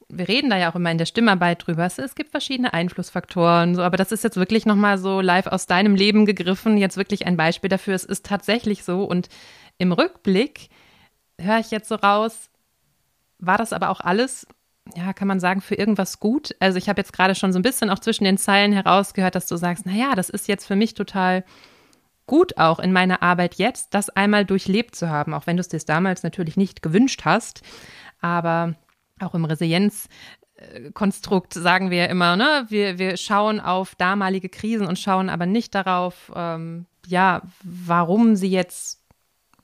[0.10, 3.76] wir reden da ja auch immer in der Stimmarbeit drüber, es, es gibt verschiedene Einflussfaktoren,
[3.76, 7.28] so, aber das ist jetzt wirklich nochmal so live aus deinem Leben gegriffen, jetzt wirklich
[7.28, 9.30] ein Beispiel dafür, es ist tatsächlich so und
[9.78, 10.70] im Rückblick
[11.40, 12.49] höre ich jetzt so raus,
[13.40, 14.46] war das aber auch alles,
[14.96, 16.56] ja, kann man sagen, für irgendwas gut?
[16.60, 19.48] Also ich habe jetzt gerade schon so ein bisschen auch zwischen den Zeilen herausgehört, dass
[19.48, 21.44] du sagst, naja, das ist jetzt für mich total
[22.30, 25.68] gut auch in meiner Arbeit jetzt, das einmal durchlebt zu haben, auch wenn du es
[25.68, 27.64] dir damals natürlich nicht gewünscht hast.
[28.22, 28.76] Aber
[29.20, 35.30] auch im Resilienzkonstrukt sagen wir immer, ne, wir, wir schauen auf damalige Krisen und schauen
[35.30, 39.02] aber nicht darauf, ähm, ja, warum sie jetzt,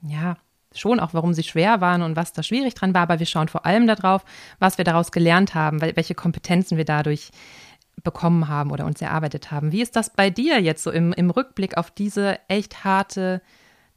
[0.02, 0.38] ja,
[0.80, 3.48] schon auch, warum sie schwer waren und was da schwierig dran war, aber wir schauen
[3.48, 4.24] vor allem darauf,
[4.60, 7.32] was wir daraus gelernt haben, welche Kompetenzen wir dadurch
[8.04, 9.72] bekommen haben oder uns erarbeitet haben.
[9.72, 13.42] Wie ist das bei dir jetzt so im, im Rückblick auf diese echt harte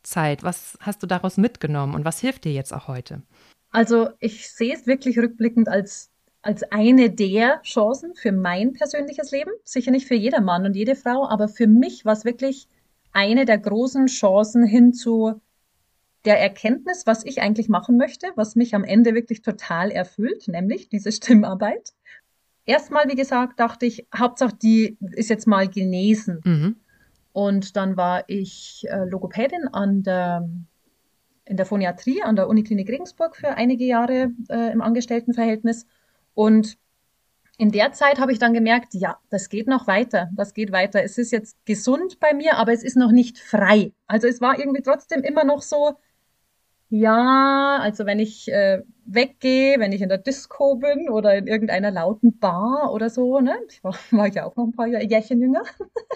[0.03, 0.43] Zeit?
[0.43, 3.23] Was hast du daraus mitgenommen und was hilft dir jetzt auch heute?
[3.71, 6.11] Also ich sehe es wirklich rückblickend als,
[6.43, 9.51] als eine der Chancen für mein persönliches Leben.
[9.65, 12.67] Sicher nicht für jeder Mann und jede Frau, aber für mich war es wirklich
[13.13, 15.41] eine der großen Chancen hin zu
[16.29, 20.91] der Erkenntnis, was ich eigentlich machen möchte, was mich am Ende wirklich total erfüllt, nämlich
[20.91, 21.95] diese Stimmarbeit.
[22.67, 26.41] Erstmal, wie gesagt, dachte ich, Hauptsache, die ist jetzt mal genesen.
[26.45, 26.77] Mhm.
[27.33, 30.47] Und dann war ich äh, Logopädin an der,
[31.47, 35.87] in der Phoniatrie an der Uniklinik Regensburg für einige Jahre äh, im Angestelltenverhältnis.
[36.35, 36.77] Und
[37.57, 41.03] in der Zeit habe ich dann gemerkt, ja, das geht noch weiter, das geht weiter.
[41.03, 43.93] Es ist jetzt gesund bei mir, aber es ist noch nicht frei.
[44.07, 45.97] Also es war irgendwie trotzdem immer noch so,
[46.91, 51.91] ja, also wenn ich äh, weggehe, wenn ich in der Disco bin oder in irgendeiner
[51.91, 55.63] lauten Bar oder so, ne, ich war, war ja auch noch ein paar Jährchen jünger,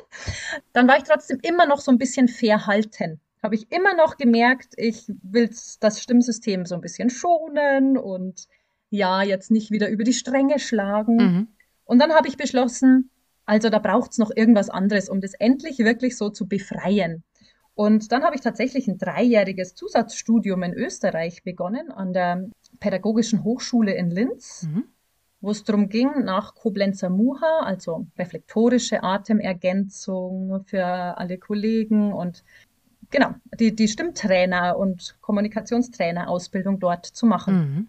[0.72, 3.20] dann war ich trotzdem immer noch so ein bisschen verhalten.
[3.42, 8.46] Habe ich immer noch gemerkt, ich will das Stimmsystem so ein bisschen schonen und
[8.88, 11.16] ja, jetzt nicht wieder über die Stränge schlagen.
[11.16, 11.48] Mhm.
[11.84, 13.10] Und dann habe ich beschlossen,
[13.44, 17.24] also da braucht es noch irgendwas anderes, um das endlich wirklich so zu befreien.
[17.82, 23.92] Und dann habe ich tatsächlich ein dreijähriges Zusatzstudium in Österreich begonnen an der Pädagogischen Hochschule
[23.92, 24.84] in Linz, mhm.
[25.40, 32.44] wo es darum ging, nach Koblenzer Muha, also reflektorische Atemergänzung für alle Kollegen und
[33.10, 37.54] genau, die, die Stimmtrainer- und Kommunikationstrainer-Ausbildung dort zu machen.
[37.56, 37.88] Mhm.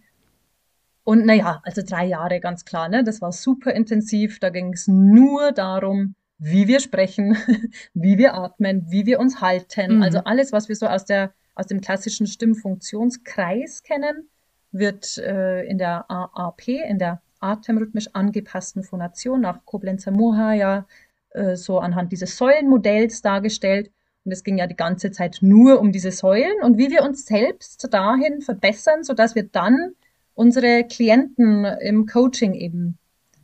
[1.04, 3.04] Und naja, also drei Jahre ganz klar, ne?
[3.04, 4.40] Das war super intensiv.
[4.40, 7.38] Da ging es nur darum, wie wir sprechen,
[7.94, 9.98] wie wir atmen, wie wir uns halten.
[9.98, 10.04] Mhm.
[10.04, 14.30] Also alles, was wir so aus der aus dem klassischen Stimmfunktionskreis kennen,
[14.72, 20.88] wird äh, in der AAP, in der atemrhythmisch angepassten Phonation nach Koblenzer Moha ja
[21.32, 23.92] äh, so anhand dieses Säulenmodells dargestellt.
[24.26, 27.26] Und es ging ja die ganze Zeit nur um diese Säulen und wie wir uns
[27.26, 29.96] selbst dahin verbessern, sodass wir dann
[30.34, 32.98] unsere Klienten im Coaching eben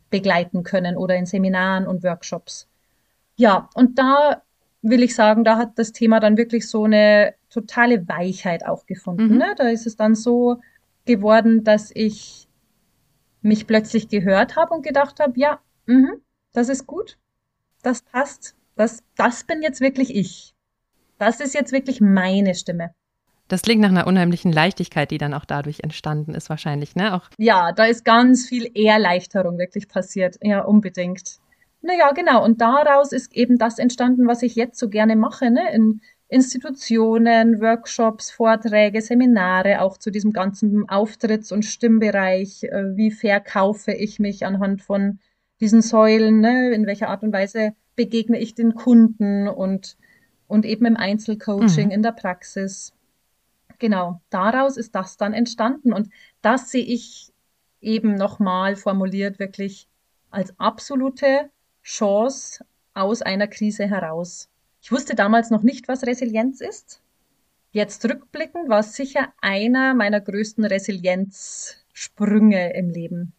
[0.09, 2.68] begleiten können oder in Seminaren und Workshops.
[3.39, 4.43] Ja, und da
[4.81, 9.29] will ich sagen, da hat das Thema dann wirklich so eine totale Weichheit auch gefunden.
[9.29, 9.37] Mhm.
[9.37, 9.55] Ne?
[9.57, 10.59] Da ist es dann so
[11.05, 12.49] geworden, dass ich
[13.41, 16.15] mich plötzlich gehört habe und gedacht habe, ja, mh,
[16.51, 17.17] das ist gut,
[17.81, 20.53] das passt, das, das bin jetzt wirklich ich.
[21.17, 22.93] Das ist jetzt wirklich meine Stimme.
[23.47, 27.15] Das klingt nach einer unheimlichen Leichtigkeit, die dann auch dadurch entstanden ist, wahrscheinlich, ne?
[27.15, 30.37] Auch ja, da ist ganz viel Erleichterung wirklich passiert.
[30.41, 31.39] Ja, unbedingt.
[31.81, 32.43] Naja, genau.
[32.43, 35.73] Und daraus ist eben das entstanden, was ich jetzt so gerne mache, ne?
[35.73, 42.63] In Institutionen, Workshops, Vorträge, Seminare, auch zu diesem ganzen Auftritts- und Stimmbereich.
[42.63, 45.19] Äh, wie verkaufe ich mich anhand von
[45.59, 46.39] diesen Säulen?
[46.39, 46.71] Ne?
[46.71, 49.97] In welcher Art und Weise begegne ich den Kunden und,
[50.47, 51.91] und eben im Einzelcoaching, mhm.
[51.91, 52.93] in der Praxis
[53.79, 55.93] genau, daraus ist das dann entstanden.
[55.93, 56.09] Und
[56.41, 57.31] das sehe ich
[57.81, 59.87] eben nochmal formuliert wirklich
[60.29, 61.49] als absolute
[61.83, 64.49] Chance aus einer Krise heraus.
[64.81, 67.01] Ich wusste damals noch nicht, was Resilienz ist.
[67.71, 73.33] Jetzt rückblickend war es sicher einer meiner größten Resilienzsprünge im Leben.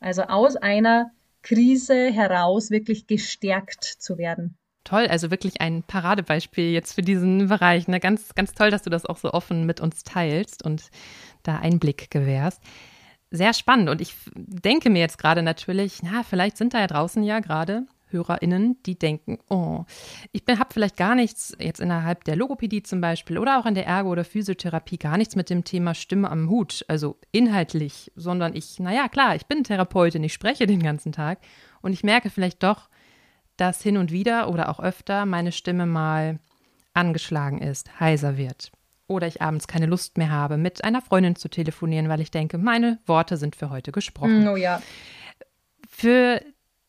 [0.00, 4.56] Also aus einer Krise heraus wirklich gestärkt zu werden.
[4.84, 7.86] Toll, also wirklich ein Paradebeispiel jetzt für diesen Bereich.
[7.86, 8.00] Ne?
[8.00, 10.90] Ganz, ganz toll, dass du das auch so offen mit uns teilst und
[11.44, 12.60] da Einblick gewährst.
[13.34, 13.88] Sehr spannend.
[13.88, 17.86] Und ich denke mir jetzt gerade natürlich, na, vielleicht sind da ja draußen ja gerade
[18.10, 19.86] HörerInnen, die denken, oh,
[20.32, 23.86] ich habe vielleicht gar nichts jetzt innerhalb der Logopädie zum Beispiel oder auch in der
[23.86, 28.78] Ergo- oder Physiotherapie gar nichts mit dem Thema Stimme am Hut, also inhaltlich, sondern ich,
[28.78, 31.38] naja, klar, ich bin Therapeutin, ich spreche den ganzen Tag
[31.80, 32.90] und ich merke vielleicht doch,
[33.56, 36.38] dass hin und wieder oder auch öfter meine Stimme mal
[36.92, 38.72] angeschlagen ist, heiser wird.
[39.08, 42.58] Oder ich abends keine Lust mehr habe, mit einer Freundin zu telefonieren, weil ich denke,
[42.58, 44.46] meine Worte sind für heute gesprochen.
[44.48, 44.80] Oh ja.
[45.88, 46.40] Für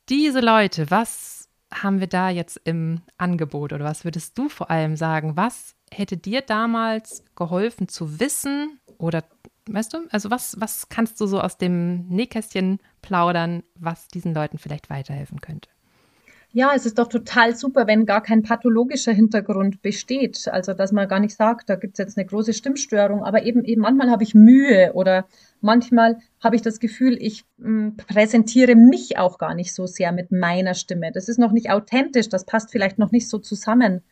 [0.10, 4.96] diese Leute, was haben wir da jetzt im Angebot oder was würdest du vor allem
[4.96, 5.36] sagen?
[5.36, 9.24] Was hätte dir damals geholfen zu wissen oder
[9.70, 14.58] weißt du, also was, was kannst du so aus dem Nähkästchen plaudern, was diesen Leuten
[14.58, 15.70] vielleicht weiterhelfen könnte?
[16.56, 20.48] Ja, es ist doch total super, wenn gar kein pathologischer Hintergrund besteht.
[20.48, 23.82] Also, dass man gar nicht sagt, da gibt's jetzt eine große Stimmstörung, aber eben, eben
[23.82, 25.26] manchmal habe ich Mühe oder
[25.62, 30.12] manchmal habe ich das Gefühl, ich mh, hm, präsentiere mich auch gar nicht so sehr
[30.12, 31.12] mit meiner Stimme.
[31.12, 34.04] Das ist noch nicht authentisch, das passt vielleicht noch nicht so zusammen.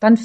[0.00, 0.18] Dann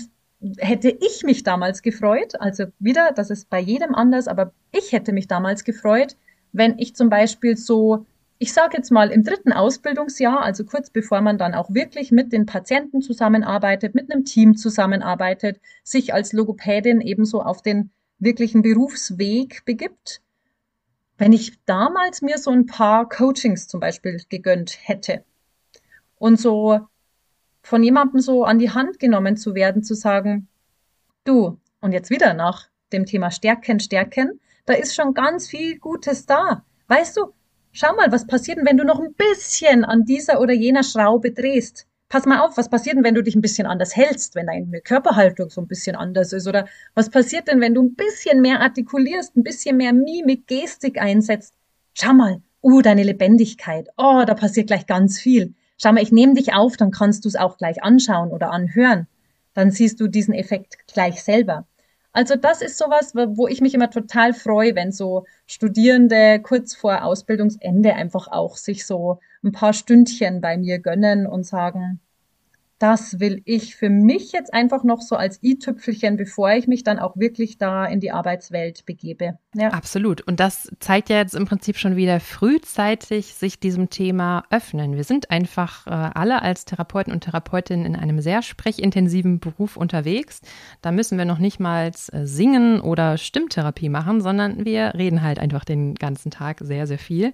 [0.58, 5.14] hätte ich mich damals gefreut, also wieder, das ist bei jedem anders, aber ich hätte
[5.14, 6.18] mich damals gefreut,
[6.52, 8.08] wenn ich zum Beispiel so
[8.40, 12.32] ich sage jetzt mal im dritten Ausbildungsjahr, also kurz bevor man dann auch wirklich mit
[12.32, 19.66] den Patienten zusammenarbeitet, mit einem Team zusammenarbeitet, sich als Logopädin ebenso auf den wirklichen Berufsweg
[19.66, 20.22] begibt.
[21.18, 25.24] Wenn ich damals mir so ein paar Coachings zum Beispiel gegönnt hätte
[26.16, 26.82] und so
[27.64, 30.48] von jemandem so an die Hand genommen zu werden, zu sagen,
[31.24, 36.26] du, und jetzt wieder nach dem Thema Stärken, Stärken, da ist schon ganz viel Gutes
[36.26, 36.64] da.
[36.88, 37.34] Weißt du,
[37.72, 41.32] Schau mal, was passiert denn, wenn du noch ein bisschen an dieser oder jener Schraube
[41.32, 41.88] drehst?
[42.10, 44.80] Pass mal auf, was passiert denn, wenn du dich ein bisschen anders hältst, wenn deine
[44.80, 46.48] Körperhaltung so ein bisschen anders ist?
[46.48, 51.02] Oder was passiert denn, wenn du ein bisschen mehr artikulierst, ein bisschen mehr Mimik, Gestik
[51.02, 51.54] einsetzt?
[51.94, 53.90] Schau mal, uh, deine Lebendigkeit.
[53.98, 55.54] Oh, da passiert gleich ganz viel.
[55.78, 59.08] Schau mal, ich nehme dich auf, dann kannst du es auch gleich anschauen oder anhören.
[59.54, 61.68] Dann siehst du diesen Effekt gleich selber.
[62.18, 67.04] Also das ist sowas, wo ich mich immer total freue, wenn so Studierende kurz vor
[67.04, 72.00] Ausbildungsende einfach auch sich so ein paar Stündchen bei mir gönnen und sagen,
[72.80, 77.00] das will ich für mich jetzt einfach noch so als i-Tüpfelchen, bevor ich mich dann
[77.00, 79.40] auch wirklich da in die Arbeitswelt begebe.
[79.56, 79.70] Ja.
[79.70, 80.22] Absolut.
[80.22, 84.96] Und das zeigt ja jetzt im Prinzip schon wieder frühzeitig sich diesem Thema öffnen.
[84.96, 90.42] Wir sind einfach äh, alle als Therapeuten und Therapeutinnen in einem sehr sprechintensiven Beruf unterwegs.
[90.82, 95.40] Da müssen wir noch nicht mal äh, singen oder Stimmtherapie machen, sondern wir reden halt
[95.40, 97.34] einfach den ganzen Tag sehr, sehr viel.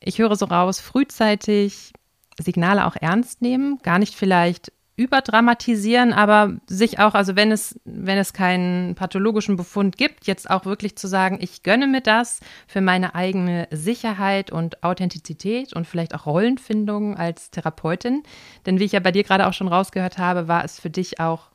[0.00, 1.92] Ich höre so raus, frühzeitig
[2.40, 8.16] Signale auch ernst nehmen, gar nicht vielleicht überdramatisieren, aber sich auch, also wenn es, wenn
[8.16, 12.80] es keinen pathologischen Befund gibt, jetzt auch wirklich zu sagen, ich gönne mir das für
[12.80, 18.22] meine eigene Sicherheit und Authentizität und vielleicht auch Rollenfindung als Therapeutin.
[18.64, 21.20] Denn wie ich ja bei dir gerade auch schon rausgehört habe, war es für dich
[21.20, 21.50] auch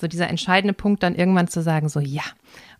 [0.00, 2.22] so dieser entscheidende Punkt, dann irgendwann zu sagen, so ja,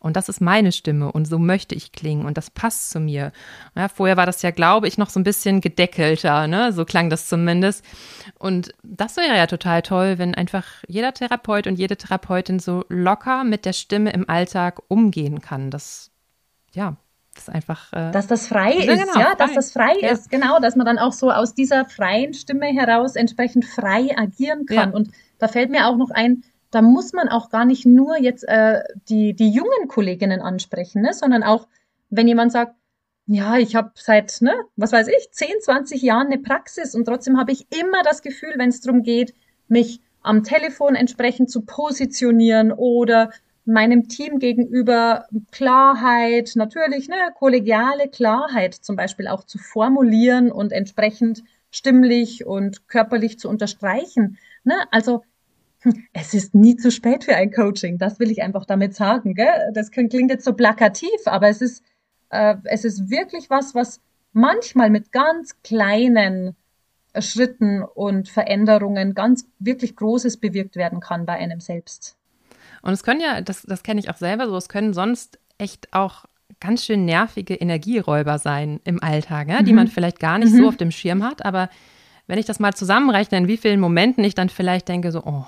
[0.00, 3.32] und das ist meine Stimme und so möchte ich klingen und das passt zu mir.
[3.76, 6.72] Ja, vorher war das ja, glaube ich, noch so ein bisschen gedeckelter, ne?
[6.72, 7.84] So klang das zumindest.
[8.38, 13.44] Und das wäre ja total toll, wenn einfach jeder Therapeut und jede Therapeutin so locker
[13.44, 15.70] mit der Stimme im Alltag umgehen kann.
[15.70, 16.10] Das,
[16.72, 16.96] ja,
[17.34, 17.92] das ist einfach.
[17.92, 19.34] Äh, dass das frei ja, ist, genau, ja, frei.
[19.36, 20.08] dass das frei ja.
[20.10, 24.64] ist, genau, dass man dann auch so aus dieser freien Stimme heraus entsprechend frei agieren
[24.64, 24.90] kann.
[24.90, 24.96] Ja.
[24.96, 28.44] Und da fällt mir auch noch ein, da muss man auch gar nicht nur jetzt
[28.48, 31.12] äh, die, die jungen Kolleginnen ansprechen, ne?
[31.12, 31.68] sondern auch,
[32.10, 32.74] wenn jemand sagt,
[33.26, 37.38] ja, ich habe seit, ne, was weiß ich, 10, 20 Jahren eine Praxis und trotzdem
[37.38, 39.34] habe ich immer das Gefühl, wenn es darum geht,
[39.68, 43.30] mich am Telefon entsprechend zu positionieren oder
[43.64, 51.44] meinem Team gegenüber Klarheit, natürlich, ne, kollegiale Klarheit zum Beispiel auch zu formulieren und entsprechend
[51.70, 54.38] stimmlich und körperlich zu unterstreichen.
[54.64, 54.74] Ne?
[54.90, 55.22] Also
[56.12, 57.98] es ist nie zu spät für ein Coaching.
[57.98, 59.34] Das will ich einfach damit sagen.
[59.34, 59.70] Gell?
[59.72, 61.82] Das klingt jetzt so plakativ, aber es ist,
[62.30, 64.00] äh, es ist wirklich was, was
[64.32, 66.56] manchmal mit ganz kleinen
[67.18, 72.16] Schritten und Veränderungen ganz wirklich Großes bewirkt werden kann bei einem selbst.
[72.82, 75.92] Und es können ja, das, das kenne ich auch selber so, es können sonst echt
[75.92, 76.24] auch
[76.60, 79.64] ganz schön nervige Energieräuber sein im Alltag, ja, mhm.
[79.64, 80.58] die man vielleicht gar nicht mhm.
[80.58, 81.68] so auf dem Schirm hat, aber
[82.30, 85.44] wenn ich das mal zusammenrechne, in wie vielen Momenten ich dann vielleicht denke, so, oh,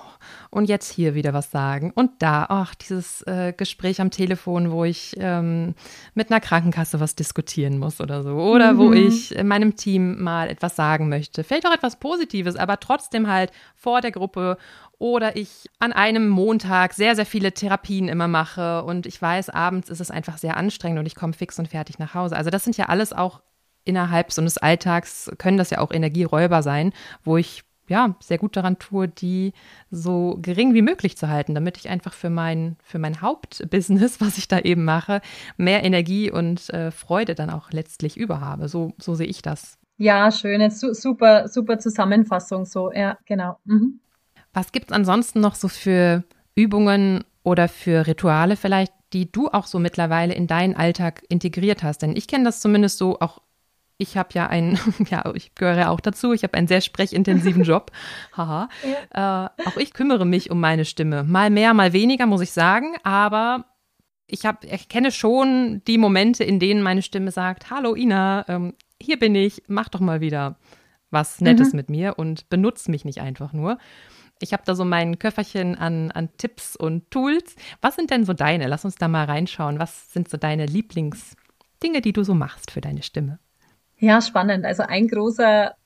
[0.51, 4.83] und jetzt hier wieder was sagen und da, ach, dieses äh, Gespräch am Telefon, wo
[4.83, 5.77] ich ähm,
[6.15, 8.79] mit einer Krankenkasse was diskutieren muss oder so, oder mhm.
[8.79, 11.45] wo ich meinem Team mal etwas sagen möchte.
[11.45, 14.59] Vielleicht auch etwas Positives, aber trotzdem halt vor der Gruppe
[14.99, 19.89] oder ich an einem Montag sehr, sehr viele Therapien immer mache und ich weiß, abends
[19.89, 22.37] ist es einfach sehr anstrengend und ich komme fix und fertig nach Hause.
[22.37, 23.41] Also das sind ja alles auch
[23.85, 26.93] innerhalb so eines Alltags können das ja auch Energieräuber sein,
[27.25, 29.53] wo ich ja sehr gut daran tue, die
[29.91, 34.39] so gering wie möglich zu halten, damit ich einfach für mein, für mein Hauptbusiness, was
[34.39, 35.21] ich da eben mache,
[35.57, 38.69] mehr Energie und äh, Freude dann auch letztlich überhabe.
[38.69, 39.79] So, so sehe ich das.
[39.99, 42.65] Ja, schöne, su super, super Zusammenfassung.
[42.65, 43.59] So, ja, genau.
[43.65, 44.01] Mhm.
[44.53, 49.67] Was gibt es ansonsten noch so für Übungen oder für Rituale vielleicht, die du auch
[49.67, 52.03] so mittlerweile in deinen Alltag integriert hast?
[52.03, 53.41] Denn ich kenne das zumindest so auch
[54.03, 54.79] ich habe ja einen,
[55.11, 57.93] ja, ich gehöre ja auch dazu, ich habe einen sehr sprechintensiven Job.
[58.37, 58.69] Haha.
[59.13, 59.47] Ja.
[59.47, 61.23] Äh, auch ich kümmere mich um meine Stimme.
[61.23, 63.65] Mal mehr, mal weniger, muss ich sagen, aber
[64.27, 68.75] ich, hab, ich kenne schon die Momente, in denen meine Stimme sagt, hallo Ina, ähm,
[69.01, 70.57] hier bin ich, mach doch mal wieder
[71.11, 71.77] was Nettes mhm.
[71.77, 73.79] mit mir und benutze mich nicht einfach nur.
[74.41, 77.55] Ich habe da so mein Köfferchen an, an Tipps und Tools.
[77.81, 78.67] Was sind denn so deine?
[78.67, 79.79] Lass uns da mal reinschauen.
[79.79, 83.39] Was sind so deine Lieblingsdinge, die du so machst für deine Stimme?
[84.03, 84.65] Ja, spannend.
[84.65, 85.77] Also ein großer,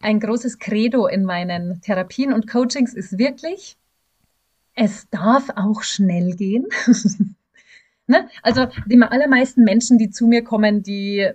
[0.00, 3.76] ein großes Credo in meinen Therapien und Coachings ist wirklich,
[4.74, 6.66] es darf auch schnell gehen.
[8.08, 8.28] ne?
[8.42, 11.30] Also die allermeisten Menschen, die zu mir kommen, die,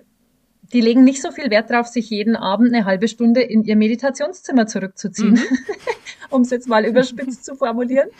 [0.74, 3.76] die legen nicht so viel Wert darauf, sich jeden Abend eine halbe Stunde in ihr
[3.76, 5.58] Meditationszimmer zurückzuziehen, mhm.
[6.28, 8.10] um es jetzt mal überspitzt zu formulieren.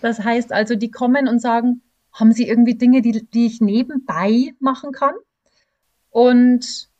[0.00, 4.54] Das heißt also, die kommen und sagen, haben Sie irgendwie Dinge, die, die ich nebenbei
[4.58, 5.14] machen kann?
[6.10, 6.92] Und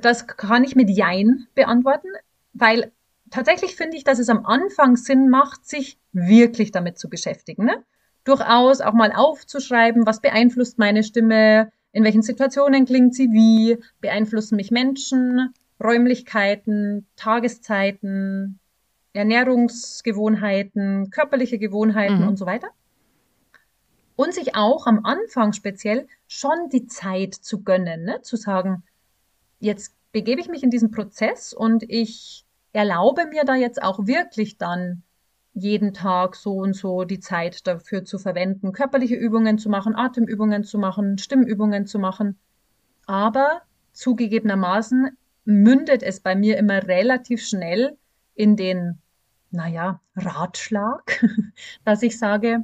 [0.00, 2.08] das kann ich mit Jein beantworten,
[2.52, 2.92] weil
[3.30, 7.64] tatsächlich finde ich, dass es am Anfang Sinn macht, sich wirklich damit zu beschäftigen.
[7.64, 7.82] Ne?
[8.24, 14.56] Durchaus auch mal aufzuschreiben, was beeinflusst meine Stimme, in welchen Situationen klingt sie wie, beeinflussen
[14.56, 18.58] mich Menschen, Räumlichkeiten, Tageszeiten,
[19.12, 22.28] Ernährungsgewohnheiten, körperliche Gewohnheiten mhm.
[22.28, 22.68] und so weiter.
[24.14, 28.20] Und sich auch am Anfang speziell schon die Zeit zu gönnen, ne?
[28.22, 28.84] zu sagen,
[29.60, 34.58] jetzt begebe ich mich in diesen Prozess und ich erlaube mir da jetzt auch wirklich
[34.58, 35.02] dann
[35.52, 40.64] jeden Tag so und so die Zeit dafür zu verwenden, körperliche Übungen zu machen, Atemübungen
[40.64, 42.38] zu machen, Stimmübungen zu machen.
[43.06, 47.96] Aber zugegebenermaßen mündet es bei mir immer relativ schnell
[48.34, 49.00] in den
[49.50, 51.22] naja, Ratschlag,
[51.84, 52.62] dass ich sage,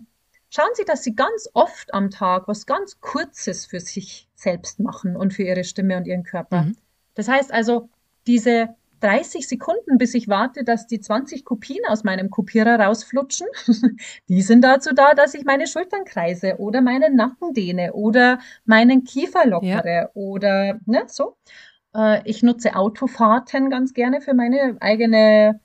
[0.51, 5.17] schauen Sie, dass Sie ganz oft am Tag was ganz Kurzes für sich selbst machen
[5.17, 6.63] und für Ihre Stimme und Ihren Körper.
[6.63, 6.77] Mhm.
[7.17, 7.89] Das heißt also,
[8.29, 13.47] diese 30 Sekunden, bis ich warte, dass die 20 Kopien aus meinem Kopierer rausflutschen.
[14.29, 19.05] die sind dazu da, dass ich meine Schultern kreise oder meinen Nacken dehne oder meinen
[19.05, 20.11] Kiefer lockere ja.
[20.15, 21.37] oder ne, so.
[21.95, 25.61] Äh, ich nutze Autofahrten ganz gerne für meine eigene,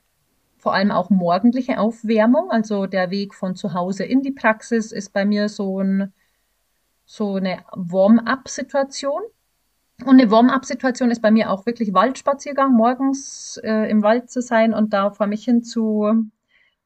[0.58, 2.50] vor allem auch morgendliche Aufwärmung.
[2.50, 6.12] Also der Weg von zu Hause in die Praxis ist bei mir so, ein,
[7.06, 9.22] so eine Warm-up-Situation.
[10.04, 14.74] Und eine Warm-up-Situation ist bei mir auch wirklich Waldspaziergang, morgens äh, im Wald zu sein
[14.74, 16.30] und da vor mich hin zu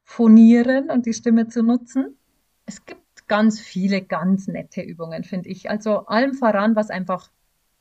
[0.05, 2.17] phonieren und die Stimme zu nutzen.
[2.65, 5.69] Es gibt ganz viele ganz nette Übungen, finde ich.
[5.71, 7.31] Also allem voran, was einfach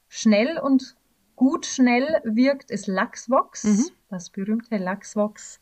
[0.07, 0.95] schnell und
[1.35, 3.85] gut schnell wirkt, ist Lachsvox, mhm.
[4.09, 5.59] das berühmte Lachsvox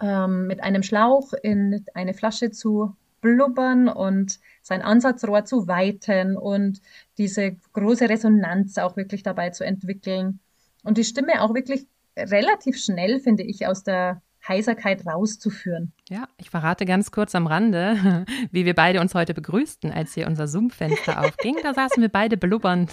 [0.00, 2.94] ähm, mit einem Schlauch in eine Flasche zu
[3.26, 6.80] blubbern und sein Ansatzrohr zu weiten und
[7.18, 10.38] diese große Resonanz auch wirklich dabei zu entwickeln
[10.84, 15.92] und die Stimme auch wirklich relativ schnell, finde ich, aus der Heiserkeit rauszuführen.
[16.08, 20.28] Ja, ich verrate ganz kurz am Rande, wie wir beide uns heute begrüßten, als hier
[20.28, 21.56] unser Zoom-Fenster aufging.
[21.64, 22.92] Da saßen wir beide blubbernd,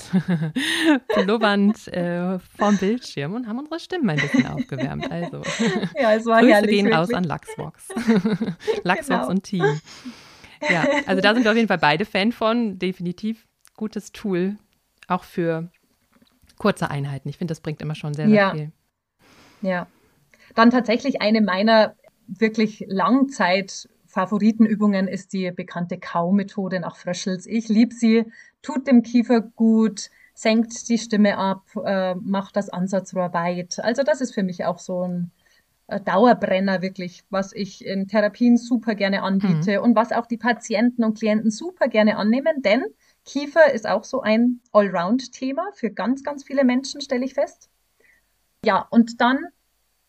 [1.16, 5.12] blubbernd äh, vorm Bildschirm und haben unsere Stimmen ein bisschen aufgewärmt.
[5.12, 5.44] Also,
[5.96, 6.98] ja, es war Grüße herrlich, gehen wirklich.
[6.98, 7.88] aus an Lachsbox.
[8.84, 9.30] Lachsbox Genau.
[9.30, 9.80] und Team.
[10.70, 12.80] Ja, also da sind wir auf jeden Fall beide Fan von.
[12.80, 14.58] Definitiv gutes Tool,
[15.08, 15.70] auch für
[16.58, 17.30] kurze Einheiten.
[17.30, 18.52] Ich finde, das bringt immer schon sehr, sehr Ja.
[18.52, 18.72] viel.
[19.62, 19.88] Ja.
[20.56, 21.96] Dann tatsächlich eine meiner
[22.28, 27.48] wirklich Langzeit Favoritenübungen ist die bekannte Kaumethode nach Fröschels.
[27.48, 28.26] Ich liebe sie,
[28.62, 33.80] tut dem Kiefer gut, senkt die Stimme ab, äh, macht das Ansatzrohr weit.
[33.80, 35.32] Also das ist für mich auch so ein
[35.88, 41.18] Dauerbrenner wirklich, was ich in Therapien super gerne anbiete und was auch die Patienten und
[41.18, 42.86] Klienten super gerne annehmen, denn
[43.26, 47.70] Kiefer ist auch so ein Allround-Thema für ganz, ganz viele Menschen, stelle ich fest.
[48.66, 49.40] Ja, und dann,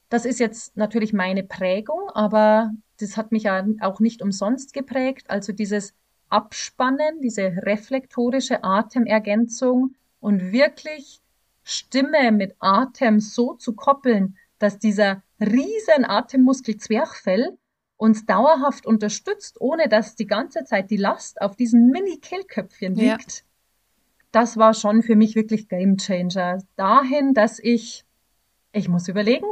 [0.09, 5.29] das ist jetzt natürlich meine Prägung, aber das hat mich ja auch nicht umsonst geprägt.
[5.29, 5.95] Also dieses
[6.29, 11.21] Abspannen, diese reflektorische Atemergänzung und wirklich
[11.65, 17.57] Stimme mit Atem so zu koppeln, dass dieser riesen Atemmuskel Zwerchfell
[17.97, 23.17] uns dauerhaft unterstützt, ohne dass die ganze Zeit die Last auf diesen Mini-Kehlköpfchen Ja.
[23.17, 23.45] liegt.
[24.33, 26.59] Das war schon für mich wirklich Game Changer.
[26.77, 28.05] Dahin, dass ich,
[28.73, 29.47] ich muss überlegen,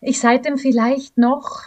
[0.00, 1.62] ich seitdem vielleicht noch,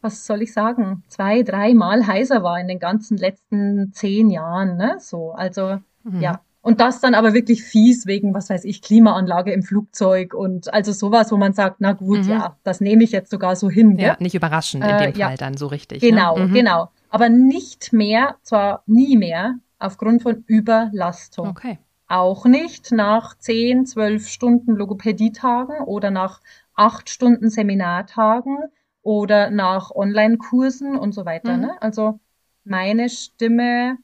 [0.00, 4.96] was soll ich sagen, zwei, dreimal heiser war in den ganzen letzten zehn Jahren, ne?
[4.98, 6.20] So, also, Mhm.
[6.22, 6.40] ja.
[6.62, 10.92] Und das dann aber wirklich fies wegen, was weiß ich, Klimaanlage im Flugzeug und also
[10.92, 12.30] sowas, wo man sagt, na gut, Mhm.
[12.30, 13.96] ja, das nehme ich jetzt sogar so hin.
[13.98, 14.16] Ja, gell?
[14.20, 15.28] nicht überraschend in Äh, dem ja.
[15.28, 16.00] Fall dann so richtig.
[16.02, 16.46] Genau, ne?
[16.48, 16.52] Mhm.
[16.54, 16.90] genau.
[17.08, 21.48] Aber nicht mehr, zwar nie mehr, aufgrund von Überlastung.
[21.48, 21.78] Okay.
[22.08, 26.40] Auch nicht nach 10, 12 Stunden Logopädietagen oder nach
[26.74, 28.58] 8 Stunden Seminartagen
[29.02, 31.54] oder nach Online-Kursen und so weiter.
[31.56, 31.60] Mhm.
[31.62, 31.70] Ne?
[31.80, 32.20] Also
[32.64, 33.96] meine Stimme,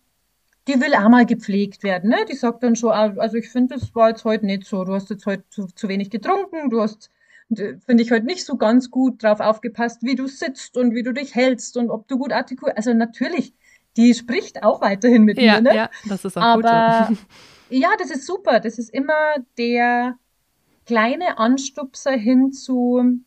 [0.66, 2.10] die will auch mal gepflegt werden.
[2.10, 2.24] Ne?
[2.28, 4.84] Die sagt dann schon, ah, also ich finde, das war jetzt heute nicht so.
[4.84, 7.10] Du hast jetzt heute zu, zu wenig getrunken, du hast,
[7.48, 11.12] finde ich, heute nicht so ganz gut drauf aufgepasst, wie du sitzt und wie du
[11.12, 12.78] dich hältst und ob du gut artikulierst.
[12.78, 13.54] Also natürlich,
[13.96, 15.60] die spricht auch weiterhin mit Ja, mir.
[15.62, 15.76] Ne?
[15.76, 17.18] ja, das ist auch Aber gut.
[17.70, 18.58] ja, das ist super.
[18.58, 20.18] Das ist immer der
[20.84, 23.20] kleine Anstupser hin zu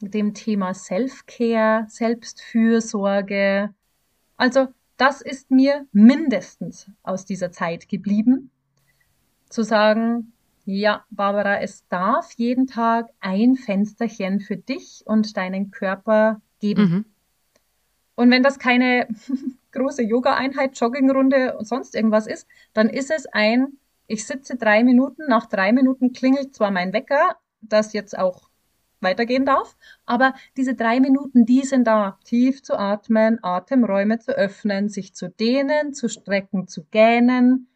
[0.00, 3.74] dem Thema Self-Care, Selbstfürsorge.
[4.36, 4.68] Also
[5.00, 8.50] das ist mir mindestens aus dieser Zeit geblieben,
[9.48, 10.34] zu sagen,
[10.66, 16.82] ja, Barbara, es darf jeden Tag ein Fensterchen für dich und deinen Körper geben.
[16.82, 17.04] Mhm.
[18.14, 19.08] Und wenn das keine
[19.72, 25.22] große Yoga-Einheit, Joggingrunde und sonst irgendwas ist, dann ist es ein, ich sitze drei Minuten,
[25.28, 28.49] nach drei Minuten klingelt zwar mein Wecker, das jetzt auch
[29.00, 29.76] weitergehen darf,
[30.06, 35.28] aber diese drei Minuten, die sind da, tief zu atmen, Atemräume zu öffnen, sich zu
[35.28, 37.68] dehnen, zu strecken, zu gähnen,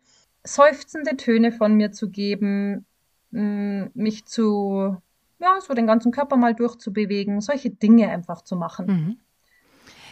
[0.44, 2.86] seufzende Töne von mir zu geben,
[3.30, 4.96] mh, mich zu,
[5.38, 8.86] ja, so den ganzen Körper mal durchzubewegen, solche Dinge einfach zu machen.
[8.86, 9.18] Mhm.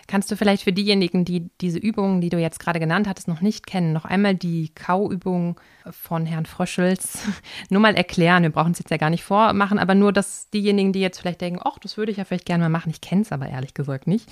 [0.07, 3.41] Kannst du vielleicht für diejenigen, die diese Übungen, die du jetzt gerade genannt hattest, noch
[3.41, 7.19] nicht kennen, noch einmal die Kauübung von Herrn Fröschels
[7.71, 8.43] nur mal erklären?
[8.43, 11.41] Wir brauchen es jetzt ja gar nicht vormachen, aber nur, dass diejenigen, die jetzt vielleicht
[11.41, 13.75] denken, ach, das würde ich ja vielleicht gerne mal machen, ich kenne es aber ehrlich
[13.75, 14.29] gesagt nicht.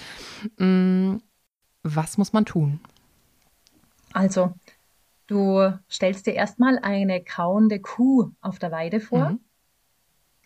[0.59, 1.17] Mm,
[1.83, 2.81] Was muss man tun?
[4.13, 4.55] Also,
[5.27, 9.31] du stellst dir erstmal eine kauende Kuh auf der Weide vor.
[9.31, 9.41] Mhm.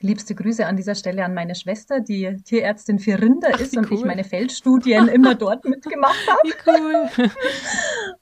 [0.04, 4.04] Liebste Grüße an dieser Stelle an meine Schwester, die Tierärztin für Rinder ist und ich
[4.04, 6.40] meine Feldstudien immer dort mitgemacht habe.
[6.44, 7.30] Wie cool.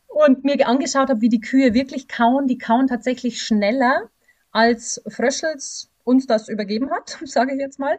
[0.06, 2.46] und mir angeschaut habe, wie die Kühe wirklich kauen.
[2.46, 4.08] Die kauen tatsächlich schneller,
[4.52, 7.98] als Fröschels uns das übergeben hat, sage ich jetzt mal.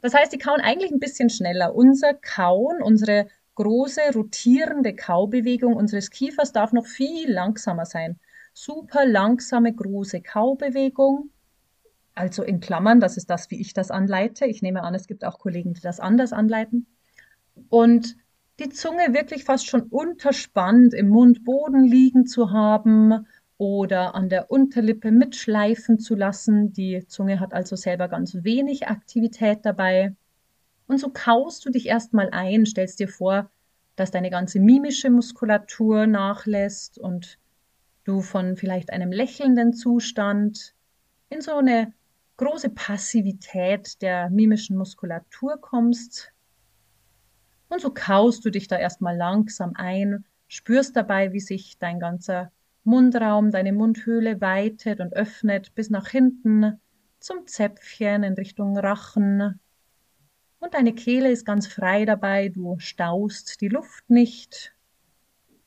[0.00, 1.74] Das heißt, die kauen eigentlich ein bisschen schneller.
[1.74, 3.26] Unser Kauen, unsere
[3.56, 8.20] große rotierende Kaubewegung unseres Kiefers darf noch viel langsamer sein.
[8.52, 11.30] Super langsame große Kaubewegung
[12.14, 14.46] also in Klammern, das ist das, wie ich das anleite.
[14.46, 16.86] Ich nehme an, es gibt auch Kollegen, die das anders anleiten.
[17.68, 18.16] Und
[18.60, 23.26] die Zunge wirklich fast schon unterspannt im Mundboden liegen zu haben
[23.58, 26.72] oder an der Unterlippe mitschleifen zu lassen.
[26.72, 30.14] Die Zunge hat also selber ganz wenig Aktivität dabei.
[30.86, 33.50] Und so kaust du dich erstmal ein, stellst dir vor,
[33.96, 37.38] dass deine ganze mimische Muskulatur nachlässt und
[38.04, 40.74] du von vielleicht einem lächelnden Zustand
[41.30, 41.92] in so eine
[42.36, 46.32] große Passivität der mimischen Muskulatur kommst.
[47.68, 52.52] Und so kaust du dich da erstmal langsam ein, spürst dabei, wie sich dein ganzer
[52.84, 56.80] Mundraum, deine Mundhöhle weitet und öffnet bis nach hinten
[57.18, 59.58] zum Zäpfchen in Richtung Rachen.
[60.58, 64.74] Und deine Kehle ist ganz frei dabei, du staust die Luft nicht.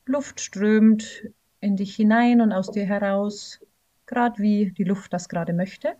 [0.06, 1.28] Luft strömt
[1.60, 3.60] in dich hinein und aus dir heraus,
[4.06, 5.98] gerade wie die Luft das gerade möchte.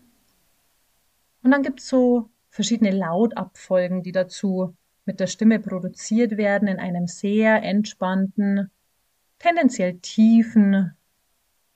[1.48, 4.76] Und dann gibt es so verschiedene Lautabfolgen, die dazu
[5.06, 8.70] mit der Stimme produziert werden in einem sehr entspannten,
[9.40, 10.92] tendenziell tiefen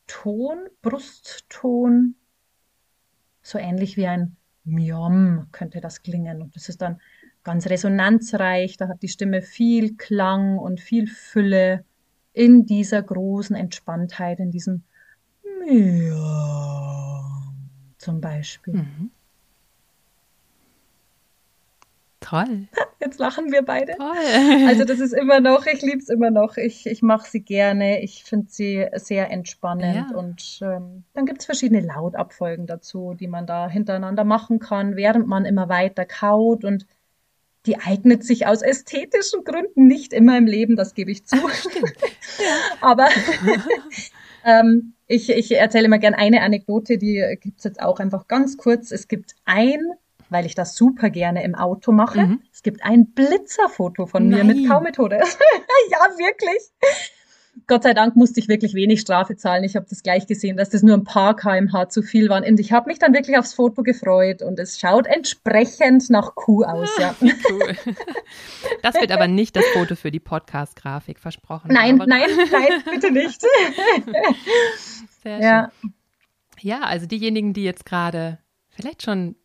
[0.07, 2.15] Ton, Brustton.
[3.41, 6.41] So ähnlich wie ein Miom könnte das klingen.
[6.41, 6.99] Und das ist dann
[7.45, 8.75] ganz resonanzreich.
[8.75, 11.85] Da hat die Stimme viel Klang und viel Fülle
[12.33, 14.83] in dieser großen Entspanntheit, in diesem
[15.65, 16.11] Miom
[17.97, 18.73] zum Beispiel.
[18.73, 19.11] Mhm.
[22.31, 22.67] Toll.
[23.01, 23.91] Jetzt lachen wir beide.
[23.97, 24.65] Toll.
[24.65, 26.55] Also das ist immer noch, ich liebe es immer noch.
[26.55, 28.01] Ich, ich mache sie gerne.
[28.01, 30.11] Ich finde sie sehr entspannend.
[30.11, 30.17] Ja.
[30.17, 35.27] Und ähm, dann gibt es verschiedene Lautabfolgen dazu, die man da hintereinander machen kann, während
[35.27, 36.63] man immer weiter kaut.
[36.63, 36.85] Und
[37.65, 41.35] die eignet sich aus ästhetischen Gründen nicht immer im Leben, das gebe ich zu.
[42.79, 43.09] Aber
[44.45, 48.55] ähm, ich, ich erzähle immer gerne eine Anekdote, die gibt es jetzt auch einfach ganz
[48.55, 48.91] kurz.
[48.91, 49.81] Es gibt ein
[50.31, 52.21] weil ich das super gerne im Auto mache.
[52.21, 52.41] Mhm.
[52.51, 54.47] Es gibt ein Blitzerfoto von Nein.
[54.47, 55.17] mir mit Kaumethode.
[55.91, 56.71] ja, wirklich.
[57.67, 59.65] Gott sei Dank musste ich wirklich wenig Strafe zahlen.
[59.65, 62.45] Ich habe das gleich gesehen, dass das nur ein paar kmh zu viel waren.
[62.45, 66.63] Und ich habe mich dann wirklich aufs Foto gefreut und es schaut entsprechend nach Kuh
[66.63, 66.89] aus.
[66.97, 67.13] Ja.
[67.49, 67.75] Cool.
[68.81, 71.71] Das wird aber nicht das Foto für die Podcast-Grafik versprochen.
[71.73, 73.41] Nein, nein, nein, bitte nicht.
[75.23, 75.41] Sehr schön.
[75.41, 75.71] Ja.
[76.59, 79.35] ja, also diejenigen, die jetzt gerade vielleicht schon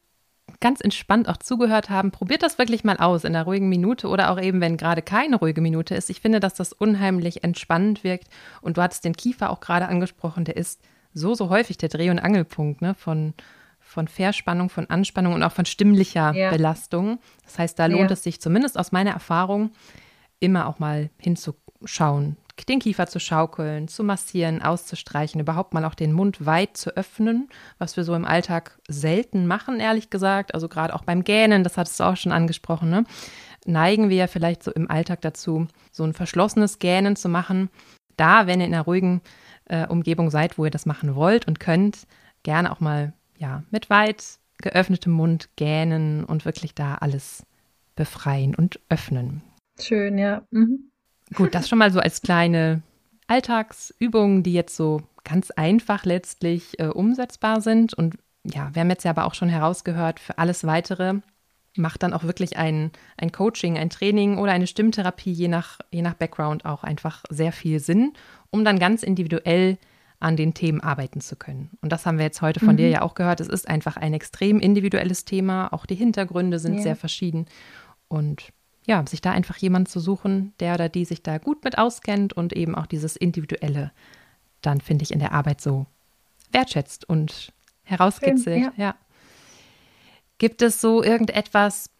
[0.60, 4.30] ganz entspannt auch zugehört haben, probiert das wirklich mal aus in einer ruhigen Minute oder
[4.30, 6.10] auch eben, wenn gerade keine ruhige Minute ist.
[6.10, 8.28] Ich finde, dass das unheimlich entspannend wirkt.
[8.60, 10.80] Und du hattest den Kiefer auch gerade angesprochen, der ist
[11.12, 12.94] so, so häufig der Dreh- und Angelpunkt ne?
[12.94, 13.34] von,
[13.80, 16.50] von Verspannung, von Anspannung und auch von stimmlicher ja.
[16.50, 17.18] Belastung.
[17.44, 18.14] Das heißt, da lohnt ja.
[18.14, 19.70] es sich zumindest aus meiner Erfahrung
[20.40, 26.12] immer auch mal hinzuschauen, den Kiefer zu schaukeln, zu massieren, auszustreichen, überhaupt mal auch den
[26.12, 27.48] Mund weit zu öffnen,
[27.78, 30.54] was wir so im Alltag selten machen, ehrlich gesagt.
[30.54, 33.04] Also gerade auch beim Gähnen, das hattest du auch schon angesprochen, ne?
[33.66, 37.68] neigen wir ja vielleicht so im Alltag dazu, so ein verschlossenes Gähnen zu machen.
[38.16, 39.20] Da, wenn ihr in einer ruhigen
[39.66, 42.06] äh, Umgebung seid, wo ihr das machen wollt und könnt,
[42.42, 47.44] gerne auch mal ja mit weit geöffnetem Mund gähnen und wirklich da alles
[47.94, 49.42] befreien und öffnen.
[49.78, 50.42] Schön, ja.
[50.50, 50.90] Mhm.
[51.34, 52.82] Gut, das schon mal so als kleine
[53.26, 57.94] Alltagsübungen, die jetzt so ganz einfach letztlich äh, umsetzbar sind.
[57.94, 61.20] Und ja, wir haben jetzt ja aber auch schon herausgehört, für alles weitere
[61.78, 66.02] macht dann auch wirklich ein, ein Coaching, ein Training oder eine Stimmtherapie, je nach, je
[66.02, 68.14] nach Background auch einfach sehr viel Sinn,
[68.50, 69.78] um dann ganz individuell
[70.18, 71.70] an den Themen arbeiten zu können.
[71.82, 72.78] Und das haben wir jetzt heute von mhm.
[72.78, 73.40] dir ja auch gehört.
[73.40, 75.72] Es ist einfach ein extrem individuelles Thema.
[75.72, 76.82] Auch die Hintergründe sind ja.
[76.82, 77.46] sehr verschieden.
[78.08, 78.48] Und
[78.86, 82.32] ja, sich da einfach jemand zu suchen, der oder die sich da gut mit auskennt
[82.32, 83.90] und eben auch dieses Individuelle
[84.62, 85.86] dann, finde ich, in der Arbeit so
[86.52, 88.62] wertschätzt und herauskitzelt.
[88.62, 88.72] Ja.
[88.76, 88.94] ja.
[90.38, 91.90] Gibt es so irgendetwas,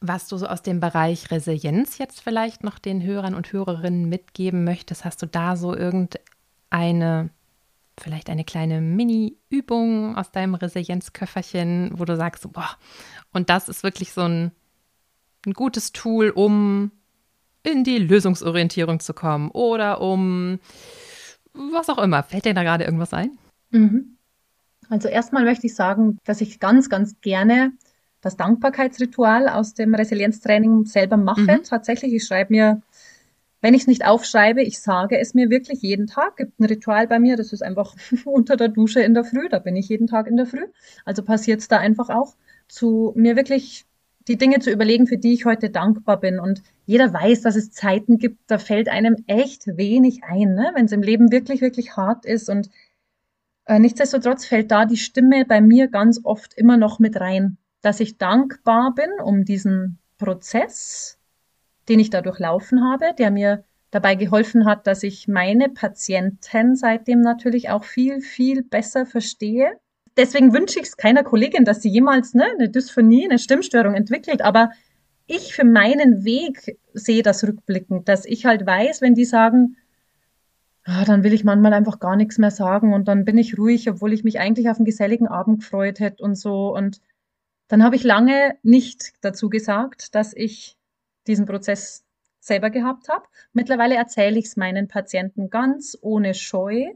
[0.00, 4.64] was du so aus dem Bereich Resilienz jetzt vielleicht noch den Hörern und Hörerinnen mitgeben
[4.64, 5.04] möchtest?
[5.04, 7.30] Hast du da so irgendeine,
[8.00, 12.70] vielleicht eine kleine Mini-Übung aus deinem Resilienzköfferchen, wo du sagst, boah,
[13.32, 14.50] und das ist wirklich so ein
[15.46, 16.90] ein gutes Tool, um
[17.62, 20.58] in die Lösungsorientierung zu kommen oder um
[21.52, 22.22] was auch immer.
[22.22, 23.38] Fällt dir da gerade irgendwas ein?
[23.70, 24.16] Mhm.
[24.88, 27.72] Also erstmal möchte ich sagen, dass ich ganz, ganz gerne
[28.20, 31.40] das Dankbarkeitsritual aus dem Resilienztraining selber mache.
[31.40, 31.62] Mhm.
[31.64, 32.82] Tatsächlich, ich schreibe mir,
[33.60, 36.36] wenn ich es nicht aufschreibe, ich sage es mir wirklich jeden Tag.
[36.36, 39.58] Gibt ein Ritual bei mir, das ist einfach unter der Dusche in der Früh, da
[39.58, 40.66] bin ich jeden Tag in der Früh.
[41.04, 42.34] Also passiert es da einfach auch,
[42.68, 43.84] zu mir wirklich
[44.28, 46.38] die Dinge zu überlegen, für die ich heute dankbar bin.
[46.38, 50.70] Und jeder weiß, dass es Zeiten gibt, da fällt einem echt wenig ein, ne?
[50.74, 52.48] wenn es im Leben wirklich, wirklich hart ist.
[52.48, 52.70] Und
[53.66, 58.00] äh, nichtsdestotrotz fällt da die Stimme bei mir ganz oft immer noch mit rein dass
[58.00, 61.18] ich dankbar bin um diesen Prozess,
[61.88, 67.20] den ich da durchlaufen habe, der mir dabei geholfen hat, dass ich meine Patienten seitdem
[67.20, 69.78] natürlich auch viel, viel besser verstehe.
[70.16, 74.42] Deswegen wünsche ich es keiner Kollegin, dass sie jemals ne, eine Dysphonie, eine Stimmstörung entwickelt.
[74.42, 74.70] Aber
[75.26, 79.76] ich für meinen Weg sehe das rückblickend, dass ich halt weiß, wenn die sagen,
[80.84, 83.88] ah, dann will ich manchmal einfach gar nichts mehr sagen und dann bin ich ruhig,
[83.88, 86.74] obwohl ich mich eigentlich auf einen geselligen Abend gefreut hätte und so.
[86.74, 87.00] Und
[87.68, 90.76] dann habe ich lange nicht dazu gesagt, dass ich
[91.26, 92.04] diesen Prozess
[92.40, 93.24] selber gehabt habe.
[93.52, 96.88] Mittlerweile erzähle ich es meinen Patienten ganz ohne Scheu,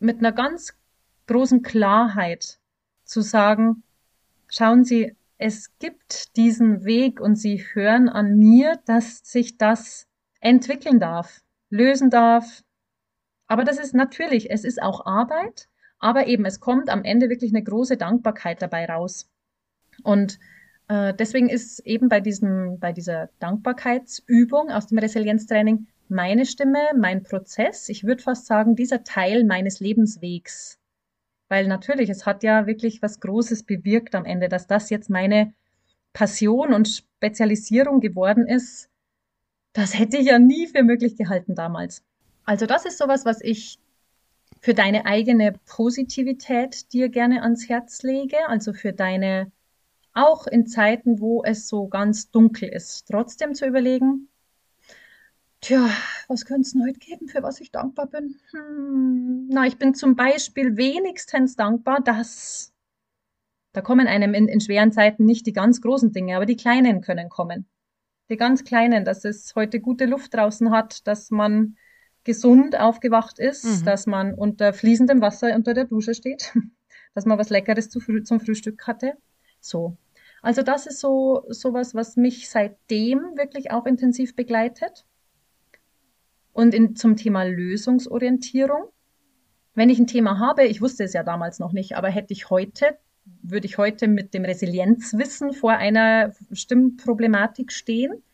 [0.00, 0.77] mit einer ganz
[1.28, 2.58] großen Klarheit
[3.04, 3.84] zu sagen,
[4.48, 10.08] schauen Sie, es gibt diesen Weg und Sie hören an mir, dass sich das
[10.40, 12.62] entwickeln darf, lösen darf.
[13.46, 15.68] Aber das ist natürlich, es ist auch Arbeit,
[16.00, 19.30] aber eben, es kommt am Ende wirklich eine große Dankbarkeit dabei raus.
[20.02, 20.38] Und
[20.88, 27.22] äh, deswegen ist eben bei, diesem, bei dieser Dankbarkeitsübung aus dem Resilienztraining meine Stimme, mein
[27.22, 30.77] Prozess, ich würde fast sagen, dieser Teil meines Lebenswegs.
[31.48, 35.54] Weil natürlich, es hat ja wirklich was Großes bewirkt am Ende, dass das jetzt meine
[36.12, 38.88] Passion und Spezialisierung geworden ist.
[39.72, 42.02] Das hätte ich ja nie für möglich gehalten damals.
[42.44, 43.78] Also das ist sowas, was ich
[44.60, 49.52] für deine eigene Positivität dir gerne ans Herz lege, also für deine
[50.14, 54.28] auch in Zeiten, wo es so ganz dunkel ist, trotzdem zu überlegen,
[55.60, 55.90] tja,
[56.28, 58.36] was könnte es denn heute geben, für was ich dankbar bin?
[58.50, 62.72] Hm, na, ich bin zum Beispiel wenigstens dankbar, dass
[63.72, 67.00] da kommen einem in, in schweren Zeiten nicht die ganz großen Dinge, aber die kleinen
[67.00, 67.66] können kommen.
[68.30, 71.76] Die ganz kleinen, dass es heute gute Luft draußen hat, dass man
[72.24, 73.84] gesund aufgewacht ist, mhm.
[73.84, 76.52] dass man unter fließendem Wasser unter der Dusche steht,
[77.14, 79.14] dass man was Leckeres zu, zum Frühstück hatte.
[79.60, 79.96] So.
[80.42, 85.04] Also das ist so sowas, was mich seitdem wirklich auch intensiv begleitet.
[86.58, 88.88] Und in, zum Thema Lösungsorientierung.
[89.74, 92.50] Wenn ich ein Thema habe, ich wusste es ja damals noch nicht, aber hätte ich
[92.50, 92.98] heute,
[93.42, 98.24] würde ich heute mit dem Resilienzwissen vor einer Stimmproblematik stehen,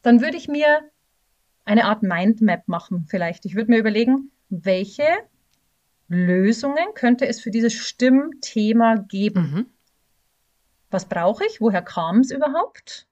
[0.00, 0.80] dann würde ich mir
[1.66, 3.44] eine Art Mindmap machen vielleicht.
[3.44, 5.04] Ich würde mir überlegen, welche
[6.08, 9.42] Lösungen könnte es für dieses Stimmthema geben.
[9.42, 9.66] Mhm.
[10.90, 11.60] Was brauche ich?
[11.60, 13.06] Woher kam es überhaupt?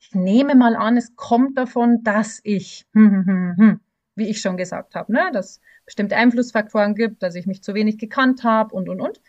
[0.00, 3.80] Ich nehme mal an, es kommt davon, dass ich, hm, hm, hm,
[4.14, 7.98] wie ich schon gesagt habe, ne, dass bestimmte Einflussfaktoren gibt, dass ich mich zu wenig
[7.98, 9.20] gekannt habe und, und, und.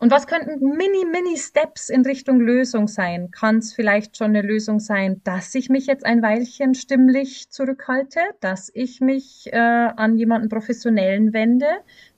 [0.00, 3.32] Und was könnten mini, mini Steps in Richtung Lösung sein?
[3.32, 8.20] Kann es vielleicht schon eine Lösung sein, dass ich mich jetzt ein Weilchen stimmlich zurückhalte,
[8.38, 11.66] dass ich mich äh, an jemanden Professionellen wende,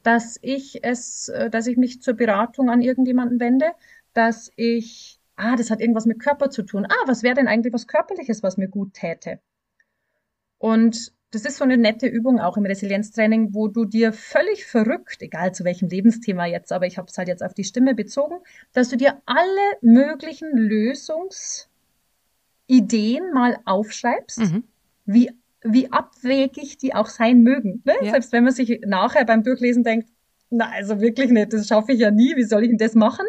[0.02, 3.72] dass ich es, äh, dass ich mich zur Beratung an irgendjemanden wende,
[4.12, 6.84] dass ich, ah, das hat irgendwas mit Körper zu tun.
[6.86, 9.40] Ah, was wäre denn eigentlich was Körperliches, was mir gut täte?
[10.58, 15.22] Und das ist so eine nette Übung auch im Resilienztraining, wo du dir völlig verrückt,
[15.22, 18.38] egal zu welchem Lebensthema jetzt, aber ich habe es halt jetzt auf die Stimme bezogen,
[18.72, 19.46] dass du dir alle
[19.80, 21.68] möglichen Lösungsideen
[23.32, 24.64] mal aufschreibst, mhm.
[25.04, 25.30] wie,
[25.62, 27.82] wie abwegig die auch sein mögen.
[27.84, 27.94] Ne?
[28.02, 28.10] Ja.
[28.12, 30.08] Selbst wenn man sich nachher beim Durchlesen denkt,
[30.50, 33.26] na, also wirklich nicht, das schaffe ich ja nie, wie soll ich denn das machen?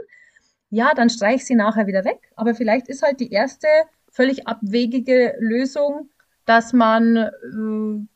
[0.72, 2.32] ja, dann streich sie nachher wieder weg.
[2.36, 3.68] Aber vielleicht ist halt die erste
[4.10, 6.10] völlig abwegige Lösung,
[6.46, 8.08] dass man äh,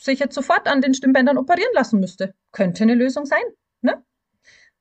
[0.00, 2.34] sich jetzt sofort an den Stimmbändern operieren lassen müsste.
[2.52, 3.42] Könnte eine Lösung sein.
[3.82, 4.02] Ne?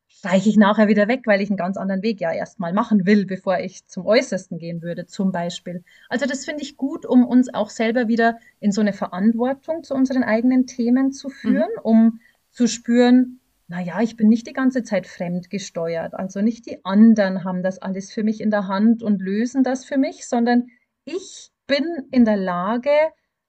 [0.07, 3.25] Streiche ich nachher wieder weg, weil ich einen ganz anderen Weg ja erstmal machen will,
[3.25, 5.83] bevor ich zum Äußersten gehen würde, zum Beispiel.
[6.09, 9.93] Also das finde ich gut, um uns auch selber wieder in so eine Verantwortung zu
[9.93, 11.83] unseren eigenen Themen zu führen, mhm.
[11.83, 12.19] um
[12.51, 16.13] zu spüren, naja, ich bin nicht die ganze Zeit fremdgesteuert.
[16.13, 19.83] Also nicht die anderen haben das alles für mich in der Hand und lösen das
[19.83, 20.69] für mich, sondern
[21.03, 22.91] ich bin in der Lage,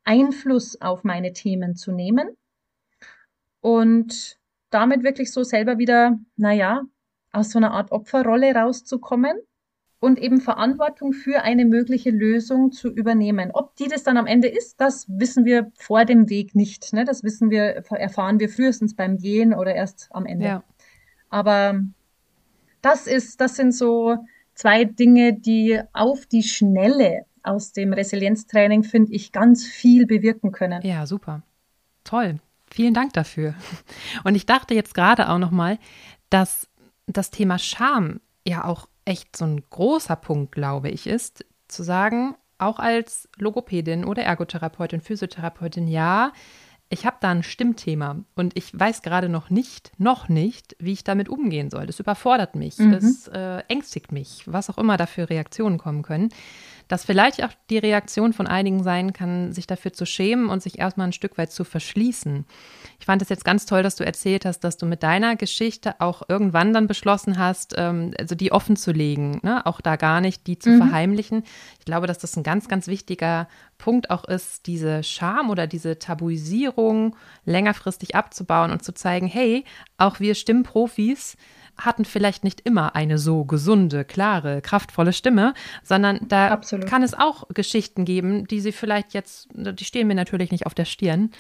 [0.04, 2.36] Einfluss auf meine Themen zu nehmen
[3.60, 4.38] und
[4.70, 6.82] damit wirklich so selber wieder, naja,
[7.32, 9.38] aus so einer Art Opferrolle rauszukommen
[10.00, 13.50] und eben Verantwortung für eine mögliche Lösung zu übernehmen.
[13.52, 16.92] Ob die das dann am Ende ist, das wissen wir vor dem Weg nicht.
[16.92, 17.04] Ne?
[17.04, 20.46] Das wissen wir, erfahren wir frühestens beim Gehen oder erst am Ende.
[20.46, 20.64] Ja.
[21.30, 21.82] Aber
[22.80, 24.16] das ist, das sind so
[24.54, 30.82] zwei Dinge, die auf die Schnelle aus dem Resilienztraining, finde ich, ganz viel bewirken können.
[30.82, 31.42] Ja, super.
[32.04, 32.38] Toll.
[32.70, 33.54] Vielen Dank dafür.
[34.24, 35.78] Und ich dachte jetzt gerade auch nochmal,
[36.30, 36.68] dass
[37.06, 42.34] das Thema Scham ja auch echt so ein großer Punkt, glaube ich, ist, zu sagen,
[42.58, 46.32] auch als Logopädin oder Ergotherapeutin, Physiotherapeutin, ja,
[46.90, 51.04] ich habe da ein Stimmthema und ich weiß gerade noch nicht, noch nicht, wie ich
[51.04, 51.86] damit umgehen soll.
[51.86, 52.92] Das überfordert mich, mhm.
[52.92, 56.30] das äh, ängstigt mich, was auch immer da für Reaktionen kommen können
[56.88, 60.78] dass vielleicht auch die Reaktion von einigen sein kann, sich dafür zu schämen und sich
[60.78, 62.46] erstmal ein Stück weit zu verschließen.
[62.98, 66.00] Ich fand es jetzt ganz toll, dass du erzählt hast, dass du mit deiner Geschichte
[66.00, 69.64] auch irgendwann dann beschlossen hast, ähm, also die offen zu legen, ne?
[69.66, 70.78] auch da gar nicht die zu mhm.
[70.78, 71.44] verheimlichen.
[71.78, 75.98] Ich glaube, dass das ein ganz, ganz wichtiger Punkt auch ist, diese Scham oder diese
[75.98, 79.64] Tabuisierung längerfristig abzubauen und zu zeigen, hey,
[79.96, 81.36] auch wir Stimmprofis
[81.76, 85.54] hatten vielleicht nicht immer eine so gesunde, klare, kraftvolle Stimme,
[85.84, 86.86] sondern da Absolut.
[86.86, 90.74] kann es auch Geschichten geben, die sie vielleicht jetzt, die stehen mir natürlich nicht auf
[90.74, 91.30] der Stirn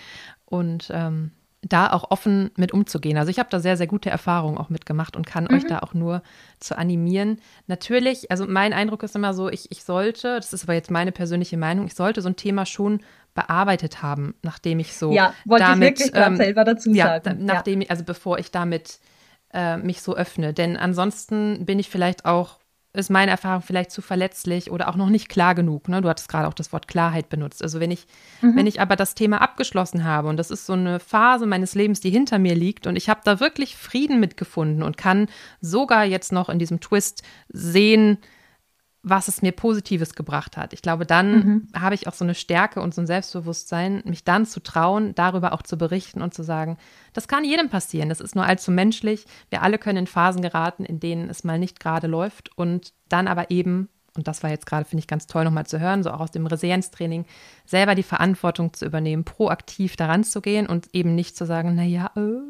[0.46, 1.32] und ähm,
[1.62, 3.18] da auch offen mit umzugehen.
[3.18, 5.56] Also ich habe da sehr, sehr gute Erfahrungen auch mitgemacht und kann mhm.
[5.56, 6.22] euch da auch nur
[6.60, 7.38] zu animieren.
[7.66, 11.10] Natürlich, also mein Eindruck ist immer so, ich, ich sollte, das ist aber jetzt meine
[11.10, 13.00] persönliche Meinung, ich sollte so ein Thema schon
[13.34, 17.24] bearbeitet haben, nachdem ich so ja, wollte damit, ich wirklich ähm, selber dazu sagen.
[17.24, 17.90] Ja, nachdem, ja.
[17.90, 19.00] also bevor ich damit
[19.52, 20.52] äh, mich so öffne.
[20.52, 22.58] Denn ansonsten bin ich vielleicht auch,
[22.94, 25.88] ist meine Erfahrung vielleicht zu verletzlich oder auch noch nicht klar genug.
[25.88, 26.00] Ne?
[26.00, 27.62] Du hattest gerade auch das Wort Klarheit benutzt.
[27.62, 28.06] Also wenn ich,
[28.40, 28.56] mhm.
[28.56, 32.00] wenn ich aber das Thema abgeschlossen habe und das ist so eine Phase meines Lebens,
[32.00, 35.28] die hinter mir liegt und ich habe da wirklich Frieden mitgefunden und kann
[35.60, 38.18] sogar jetzt noch in diesem Twist sehen,
[39.08, 40.72] was es mir Positives gebracht hat.
[40.72, 41.68] Ich glaube, dann mhm.
[41.74, 45.52] habe ich auch so eine Stärke und so ein Selbstbewusstsein, mich dann zu trauen, darüber
[45.52, 46.78] auch zu berichten und zu sagen,
[47.12, 48.08] das kann jedem passieren.
[48.08, 49.24] Das ist nur allzu menschlich.
[49.50, 53.28] Wir alle können in Phasen geraten, in denen es mal nicht gerade läuft und dann
[53.28, 53.88] aber eben
[54.18, 56.32] und das war jetzt gerade, finde ich, ganz toll nochmal zu hören, so auch aus
[56.32, 57.24] dem Resilienztraining,
[57.64, 62.10] selber die Verantwortung zu übernehmen, proaktiv daran zu gehen und eben nicht zu sagen, naja,
[62.16, 62.40] äh,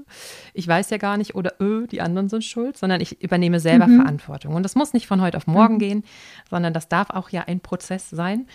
[0.54, 3.86] ich weiß ja gar nicht oder äh, die anderen sind schuld, sondern ich übernehme selber
[3.86, 4.00] mhm.
[4.00, 4.54] Verantwortung.
[4.54, 5.78] Und das muss nicht von heute auf morgen mhm.
[5.78, 6.04] gehen,
[6.48, 8.46] sondern das darf auch ja ein Prozess sein.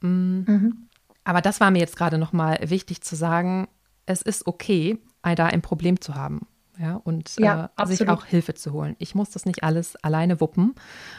[0.00, 0.40] Mm.
[0.46, 0.88] Mhm.
[1.24, 3.68] Aber das war mir jetzt gerade nochmal wichtig zu sagen,
[4.06, 4.98] es ist okay,
[5.36, 6.46] da ein Problem zu haben
[6.78, 8.94] ja, und ja, äh, sich auch Hilfe zu holen.
[8.98, 10.74] Ich muss das nicht alles alleine wuppen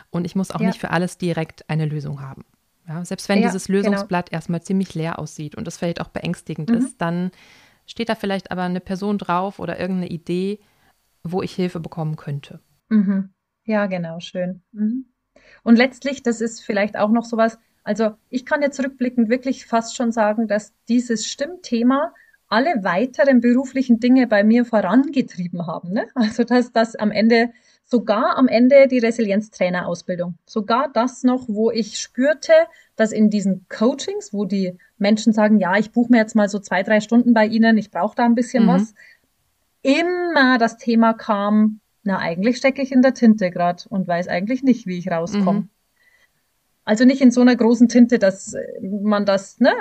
[0.10, 0.68] und ich muss auch ja.
[0.68, 2.46] nicht für alles direkt eine Lösung haben.
[2.88, 3.80] Ja, selbst wenn dieses genau.
[3.80, 4.38] Lösungsblatt genau.
[4.38, 6.78] erstmal ziemlich leer aussieht und das vielleicht auch beängstigend mhm.
[6.78, 7.32] ist, dann
[7.86, 10.60] steht da vielleicht aber eine Person drauf oder irgendeine Idee,
[11.24, 12.60] wo ich Hilfe bekommen könnte.
[12.90, 13.30] Mhm.
[13.66, 14.64] Ja, genau, schön.
[14.72, 15.06] Mhm.
[15.64, 19.96] Und letztlich, das ist vielleicht auch noch sowas, also ich kann jetzt rückblickend wirklich fast
[19.96, 22.14] schon sagen, dass dieses Stimmthema
[22.50, 25.92] alle weiteren beruflichen Dinge bei mir vorangetrieben haben.
[25.92, 26.08] Ne?
[26.16, 27.52] Also dass das am Ende,
[27.86, 32.54] sogar am Ende die Resilienztrainerausbildung, sogar das noch, wo ich spürte,
[32.96, 36.60] dass in diesen Coachings, wo die Menschen sagen, ja, ich buche mir jetzt mal so
[36.60, 38.70] zwei, drei Stunden bei Ihnen, ich brauche da ein bisschen mhm.
[38.70, 38.94] was,
[39.82, 44.64] immer das Thema kam, na, eigentlich stecke ich in der Tinte gerade und weiß eigentlich
[44.64, 45.62] nicht, wie ich rauskomme.
[45.62, 45.70] Mhm.
[46.90, 49.72] Also nicht in so einer großen Tinte, dass man das ne,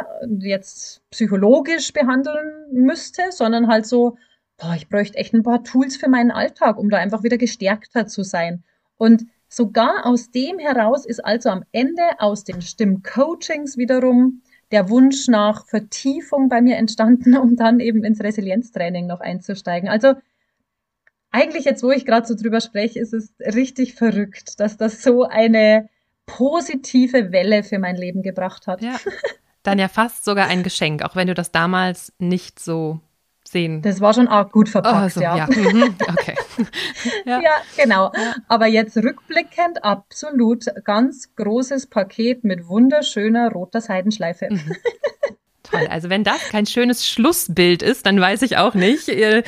[0.41, 4.19] jetzt psychologisch behandeln müsste, sondern halt so,
[4.59, 8.07] boah, ich bräuchte echt ein paar Tools für meinen Alltag, um da einfach wieder gestärkter
[8.07, 8.63] zu sein.
[8.99, 15.29] Und sogar aus dem heraus ist also am Ende aus den Stimmcoachings wiederum der Wunsch
[15.29, 19.89] nach Vertiefung bei mir entstanden, um dann eben ins Resilienztraining noch einzusteigen.
[19.89, 20.13] Also
[21.31, 25.25] eigentlich jetzt, wo ich gerade so drüber spreche, ist es richtig verrückt, dass das so
[25.25, 25.89] eine
[26.29, 28.81] positive Welle für mein Leben gebracht hat.
[28.81, 28.97] Ja.
[29.65, 33.01] Dann ja fast sogar ein Geschenk, auch wenn du das damals nicht so
[33.45, 33.83] sehen.
[33.83, 35.37] Das war schon auch gut verpackt, oh, so, ja.
[35.37, 35.47] ja.
[35.47, 35.97] Mhm.
[36.09, 36.37] Okay.
[37.27, 37.41] ja.
[37.41, 37.51] ja.
[37.77, 38.13] genau.
[38.47, 44.49] Aber jetzt rückblickend absolut ganz großes Paket mit wunderschöner roter Seidenschleife.
[44.51, 44.77] Mhm.
[45.71, 45.87] Toll.
[45.89, 49.09] Also wenn das kein schönes Schlussbild ist, dann weiß ich auch nicht.
[49.09, 49.43] Äh,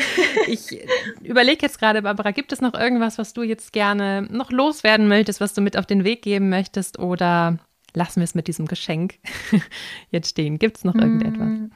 [0.46, 0.86] ich
[1.22, 5.40] überlege jetzt gerade, Barbara, gibt es noch irgendwas, was du jetzt gerne noch loswerden möchtest,
[5.40, 6.98] was du mit auf den Weg geben möchtest?
[6.98, 7.58] Oder
[7.94, 9.14] lassen wir es mit diesem Geschenk
[10.10, 10.58] jetzt stehen?
[10.58, 11.48] Gibt es noch irgendetwas?
[11.48, 11.70] Mm,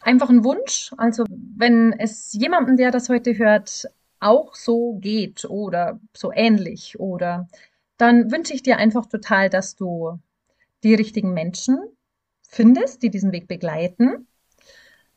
[0.00, 0.92] einfach ein Wunsch.
[0.96, 3.86] Also wenn es jemandem, der das heute hört,
[4.20, 7.48] auch so geht oder so ähnlich oder
[7.96, 10.18] dann wünsche ich dir einfach total, dass du
[10.82, 11.78] die richtigen Menschen
[12.50, 14.26] findest, die diesen Weg begleiten.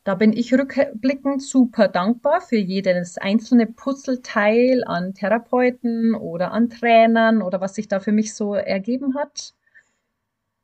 [0.04, 7.42] Da bin ich rückblickend super dankbar für jedes einzelne Puzzleteil an Therapeuten oder an Trainern
[7.42, 9.54] oder was sich da für mich so ergeben hat,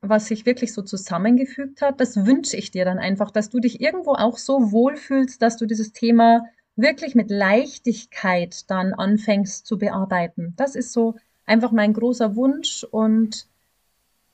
[0.01, 2.01] was sich wirklich so zusammengefügt hat.
[2.01, 5.67] Das wünsche ich dir dann einfach, dass du dich irgendwo auch so wohlfühlst, dass du
[5.67, 6.45] dieses Thema
[6.77, 10.55] wirklich mit Leichtigkeit dann anfängst zu bearbeiten.
[10.57, 11.17] Das ist so
[11.47, 13.49] einfach mein großer Wunsch und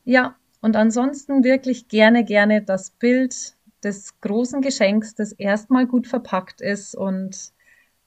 [0.04, 0.36] ja,
[0.66, 3.54] und ansonsten wirklich gerne, gerne das Bild
[3.84, 7.52] des großen Geschenks, das erstmal gut verpackt ist und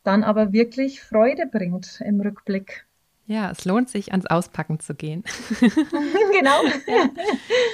[0.04, 2.86] dann aber wirklich Freude bringt im Rückblick.
[3.28, 5.24] Ja, es lohnt sich, ans Auspacken zu gehen.
[5.62, 6.62] genau.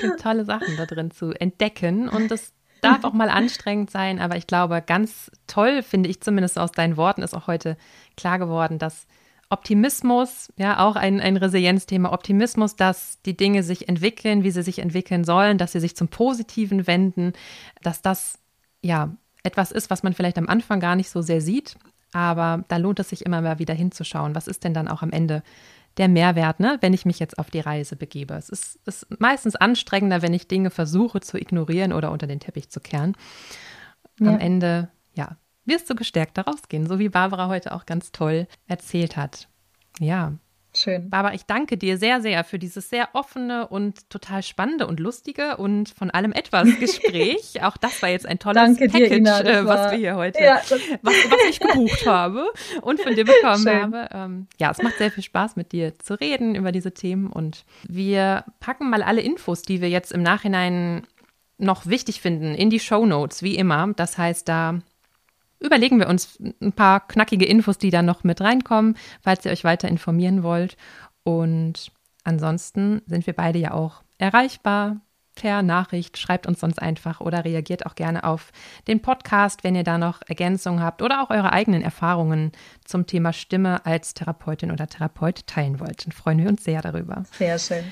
[0.03, 4.35] ja, tolle Sachen da drin zu entdecken und es darf auch mal anstrengend sein, aber
[4.35, 7.75] ich glaube, ganz toll finde ich zumindest aus deinen Worten ist auch heute
[8.17, 9.07] klar geworden, dass
[9.49, 14.79] Optimismus, ja, auch ein, ein Resilienzthema, Optimismus, dass die Dinge sich entwickeln, wie sie sich
[14.79, 17.33] entwickeln sollen, dass sie sich zum Positiven wenden,
[17.83, 18.39] dass das
[18.81, 21.77] ja etwas ist, was man vielleicht am Anfang gar nicht so sehr sieht,
[22.11, 24.35] aber da lohnt es sich immer mal wieder hinzuschauen.
[24.35, 25.43] Was ist denn dann auch am Ende
[25.97, 28.33] der Mehrwert, ne, wenn ich mich jetzt auf die Reise begebe?
[28.33, 32.69] Es ist, ist meistens anstrengender, wenn ich Dinge versuche zu ignorieren oder unter den Teppich
[32.69, 33.15] zu kehren.
[34.19, 34.29] Ja.
[34.29, 38.47] Am Ende, ja, wirst du gestärkt daraus gehen, so wie Barbara heute auch ganz toll
[38.67, 39.47] erzählt hat.
[39.99, 40.33] Ja,
[40.77, 41.09] Schön.
[41.09, 45.57] Barbara, ich danke dir sehr, sehr für dieses sehr offene und total spannende und lustige
[45.57, 47.63] und von allem etwas Gespräch.
[47.63, 50.43] Auch das war jetzt ein tolles danke Package, dir, Ina, äh, was wir hier heute,
[50.43, 50.61] ja,
[51.01, 52.45] was, was, ich gebucht habe
[52.81, 53.81] und von dir bekommen Schön.
[53.81, 54.09] habe.
[54.11, 57.63] Ähm, ja, es macht sehr viel Spaß, mit dir zu reden über diese Themen und
[57.87, 61.07] wir packen mal alle Infos, die wir jetzt im Nachhinein
[61.57, 63.93] noch wichtig finden, in die Show Notes, wie immer.
[63.95, 64.81] Das heißt, da
[65.65, 69.63] überlegen wir uns ein paar knackige Infos, die da noch mit reinkommen, falls ihr euch
[69.63, 70.77] weiter informieren wollt.
[71.23, 71.91] Und
[72.23, 75.01] ansonsten sind wir beide ja auch erreichbar
[75.35, 76.17] per Nachricht.
[76.17, 78.51] Schreibt uns sonst einfach oder reagiert auch gerne auf
[78.87, 82.51] den Podcast, wenn ihr da noch Ergänzungen habt oder auch eure eigenen Erfahrungen
[82.85, 86.05] zum Thema Stimme als Therapeutin oder Therapeut teilen wollt.
[86.05, 87.23] Dann freuen wir uns sehr darüber.
[87.33, 87.83] Sehr schön.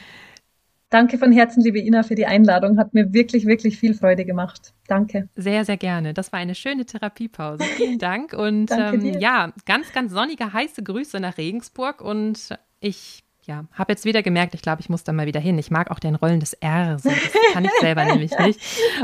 [0.94, 2.78] Danke von Herzen, liebe Ina, für die Einladung.
[2.78, 4.76] Hat mir wirklich, wirklich viel Freude gemacht.
[4.86, 5.28] Danke.
[5.36, 6.14] Sehr, sehr gerne.
[6.14, 7.64] Das war eine schöne Therapiepause.
[7.64, 8.34] Vielen Dank.
[8.38, 12.00] Und ähm, ja, ganz, ganz sonnige, heiße Grüße nach Regensburg.
[12.00, 15.58] Und ich ja, habe jetzt wieder gemerkt, ich glaube, ich muss da mal wieder hin.
[15.58, 17.00] Ich mag auch den Rollen des R.
[17.00, 17.10] So.
[17.10, 18.60] Das kann ich selber nämlich nicht.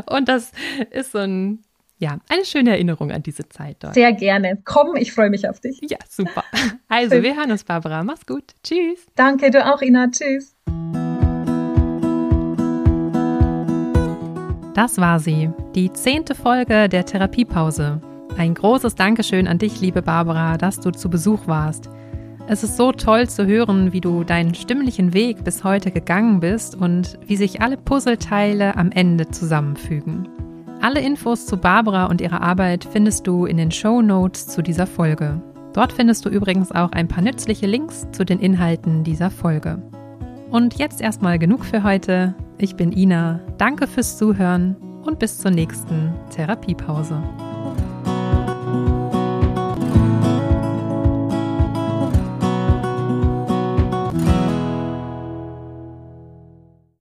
[0.06, 0.52] Und das
[0.92, 1.64] ist so ein,
[1.98, 3.96] ja, eine schöne Erinnerung an diese Zeit dort.
[3.96, 4.62] Sehr gerne.
[4.64, 5.80] Komm, ich freue mich auf dich.
[5.90, 6.44] Ja, super.
[6.88, 8.04] Also, wir hören uns, Barbara.
[8.04, 8.54] Mach's gut.
[8.64, 9.08] Tschüss.
[9.16, 10.12] Danke, du auch, Ina.
[10.12, 10.56] Tschüss.
[14.80, 18.00] Das war sie, die zehnte Folge der Therapiepause.
[18.38, 21.90] Ein großes Dankeschön an dich, liebe Barbara, dass du zu Besuch warst.
[22.48, 26.76] Es ist so toll zu hören, wie du deinen stimmlichen Weg bis heute gegangen bist
[26.76, 30.30] und wie sich alle Puzzleteile am Ende zusammenfügen.
[30.80, 34.88] Alle Infos zu Barbara und ihrer Arbeit findest du in den Show Notes zu dieser
[34.88, 35.42] Folge.
[35.74, 39.84] Dort findest du übrigens auch ein paar nützliche Links zu den Inhalten dieser Folge.
[40.52, 42.34] Und jetzt erstmal genug für heute.
[42.62, 43.40] Ich bin Ina.
[43.58, 47.24] Danke fürs Zuhören und bis zur nächsten Therapiepause.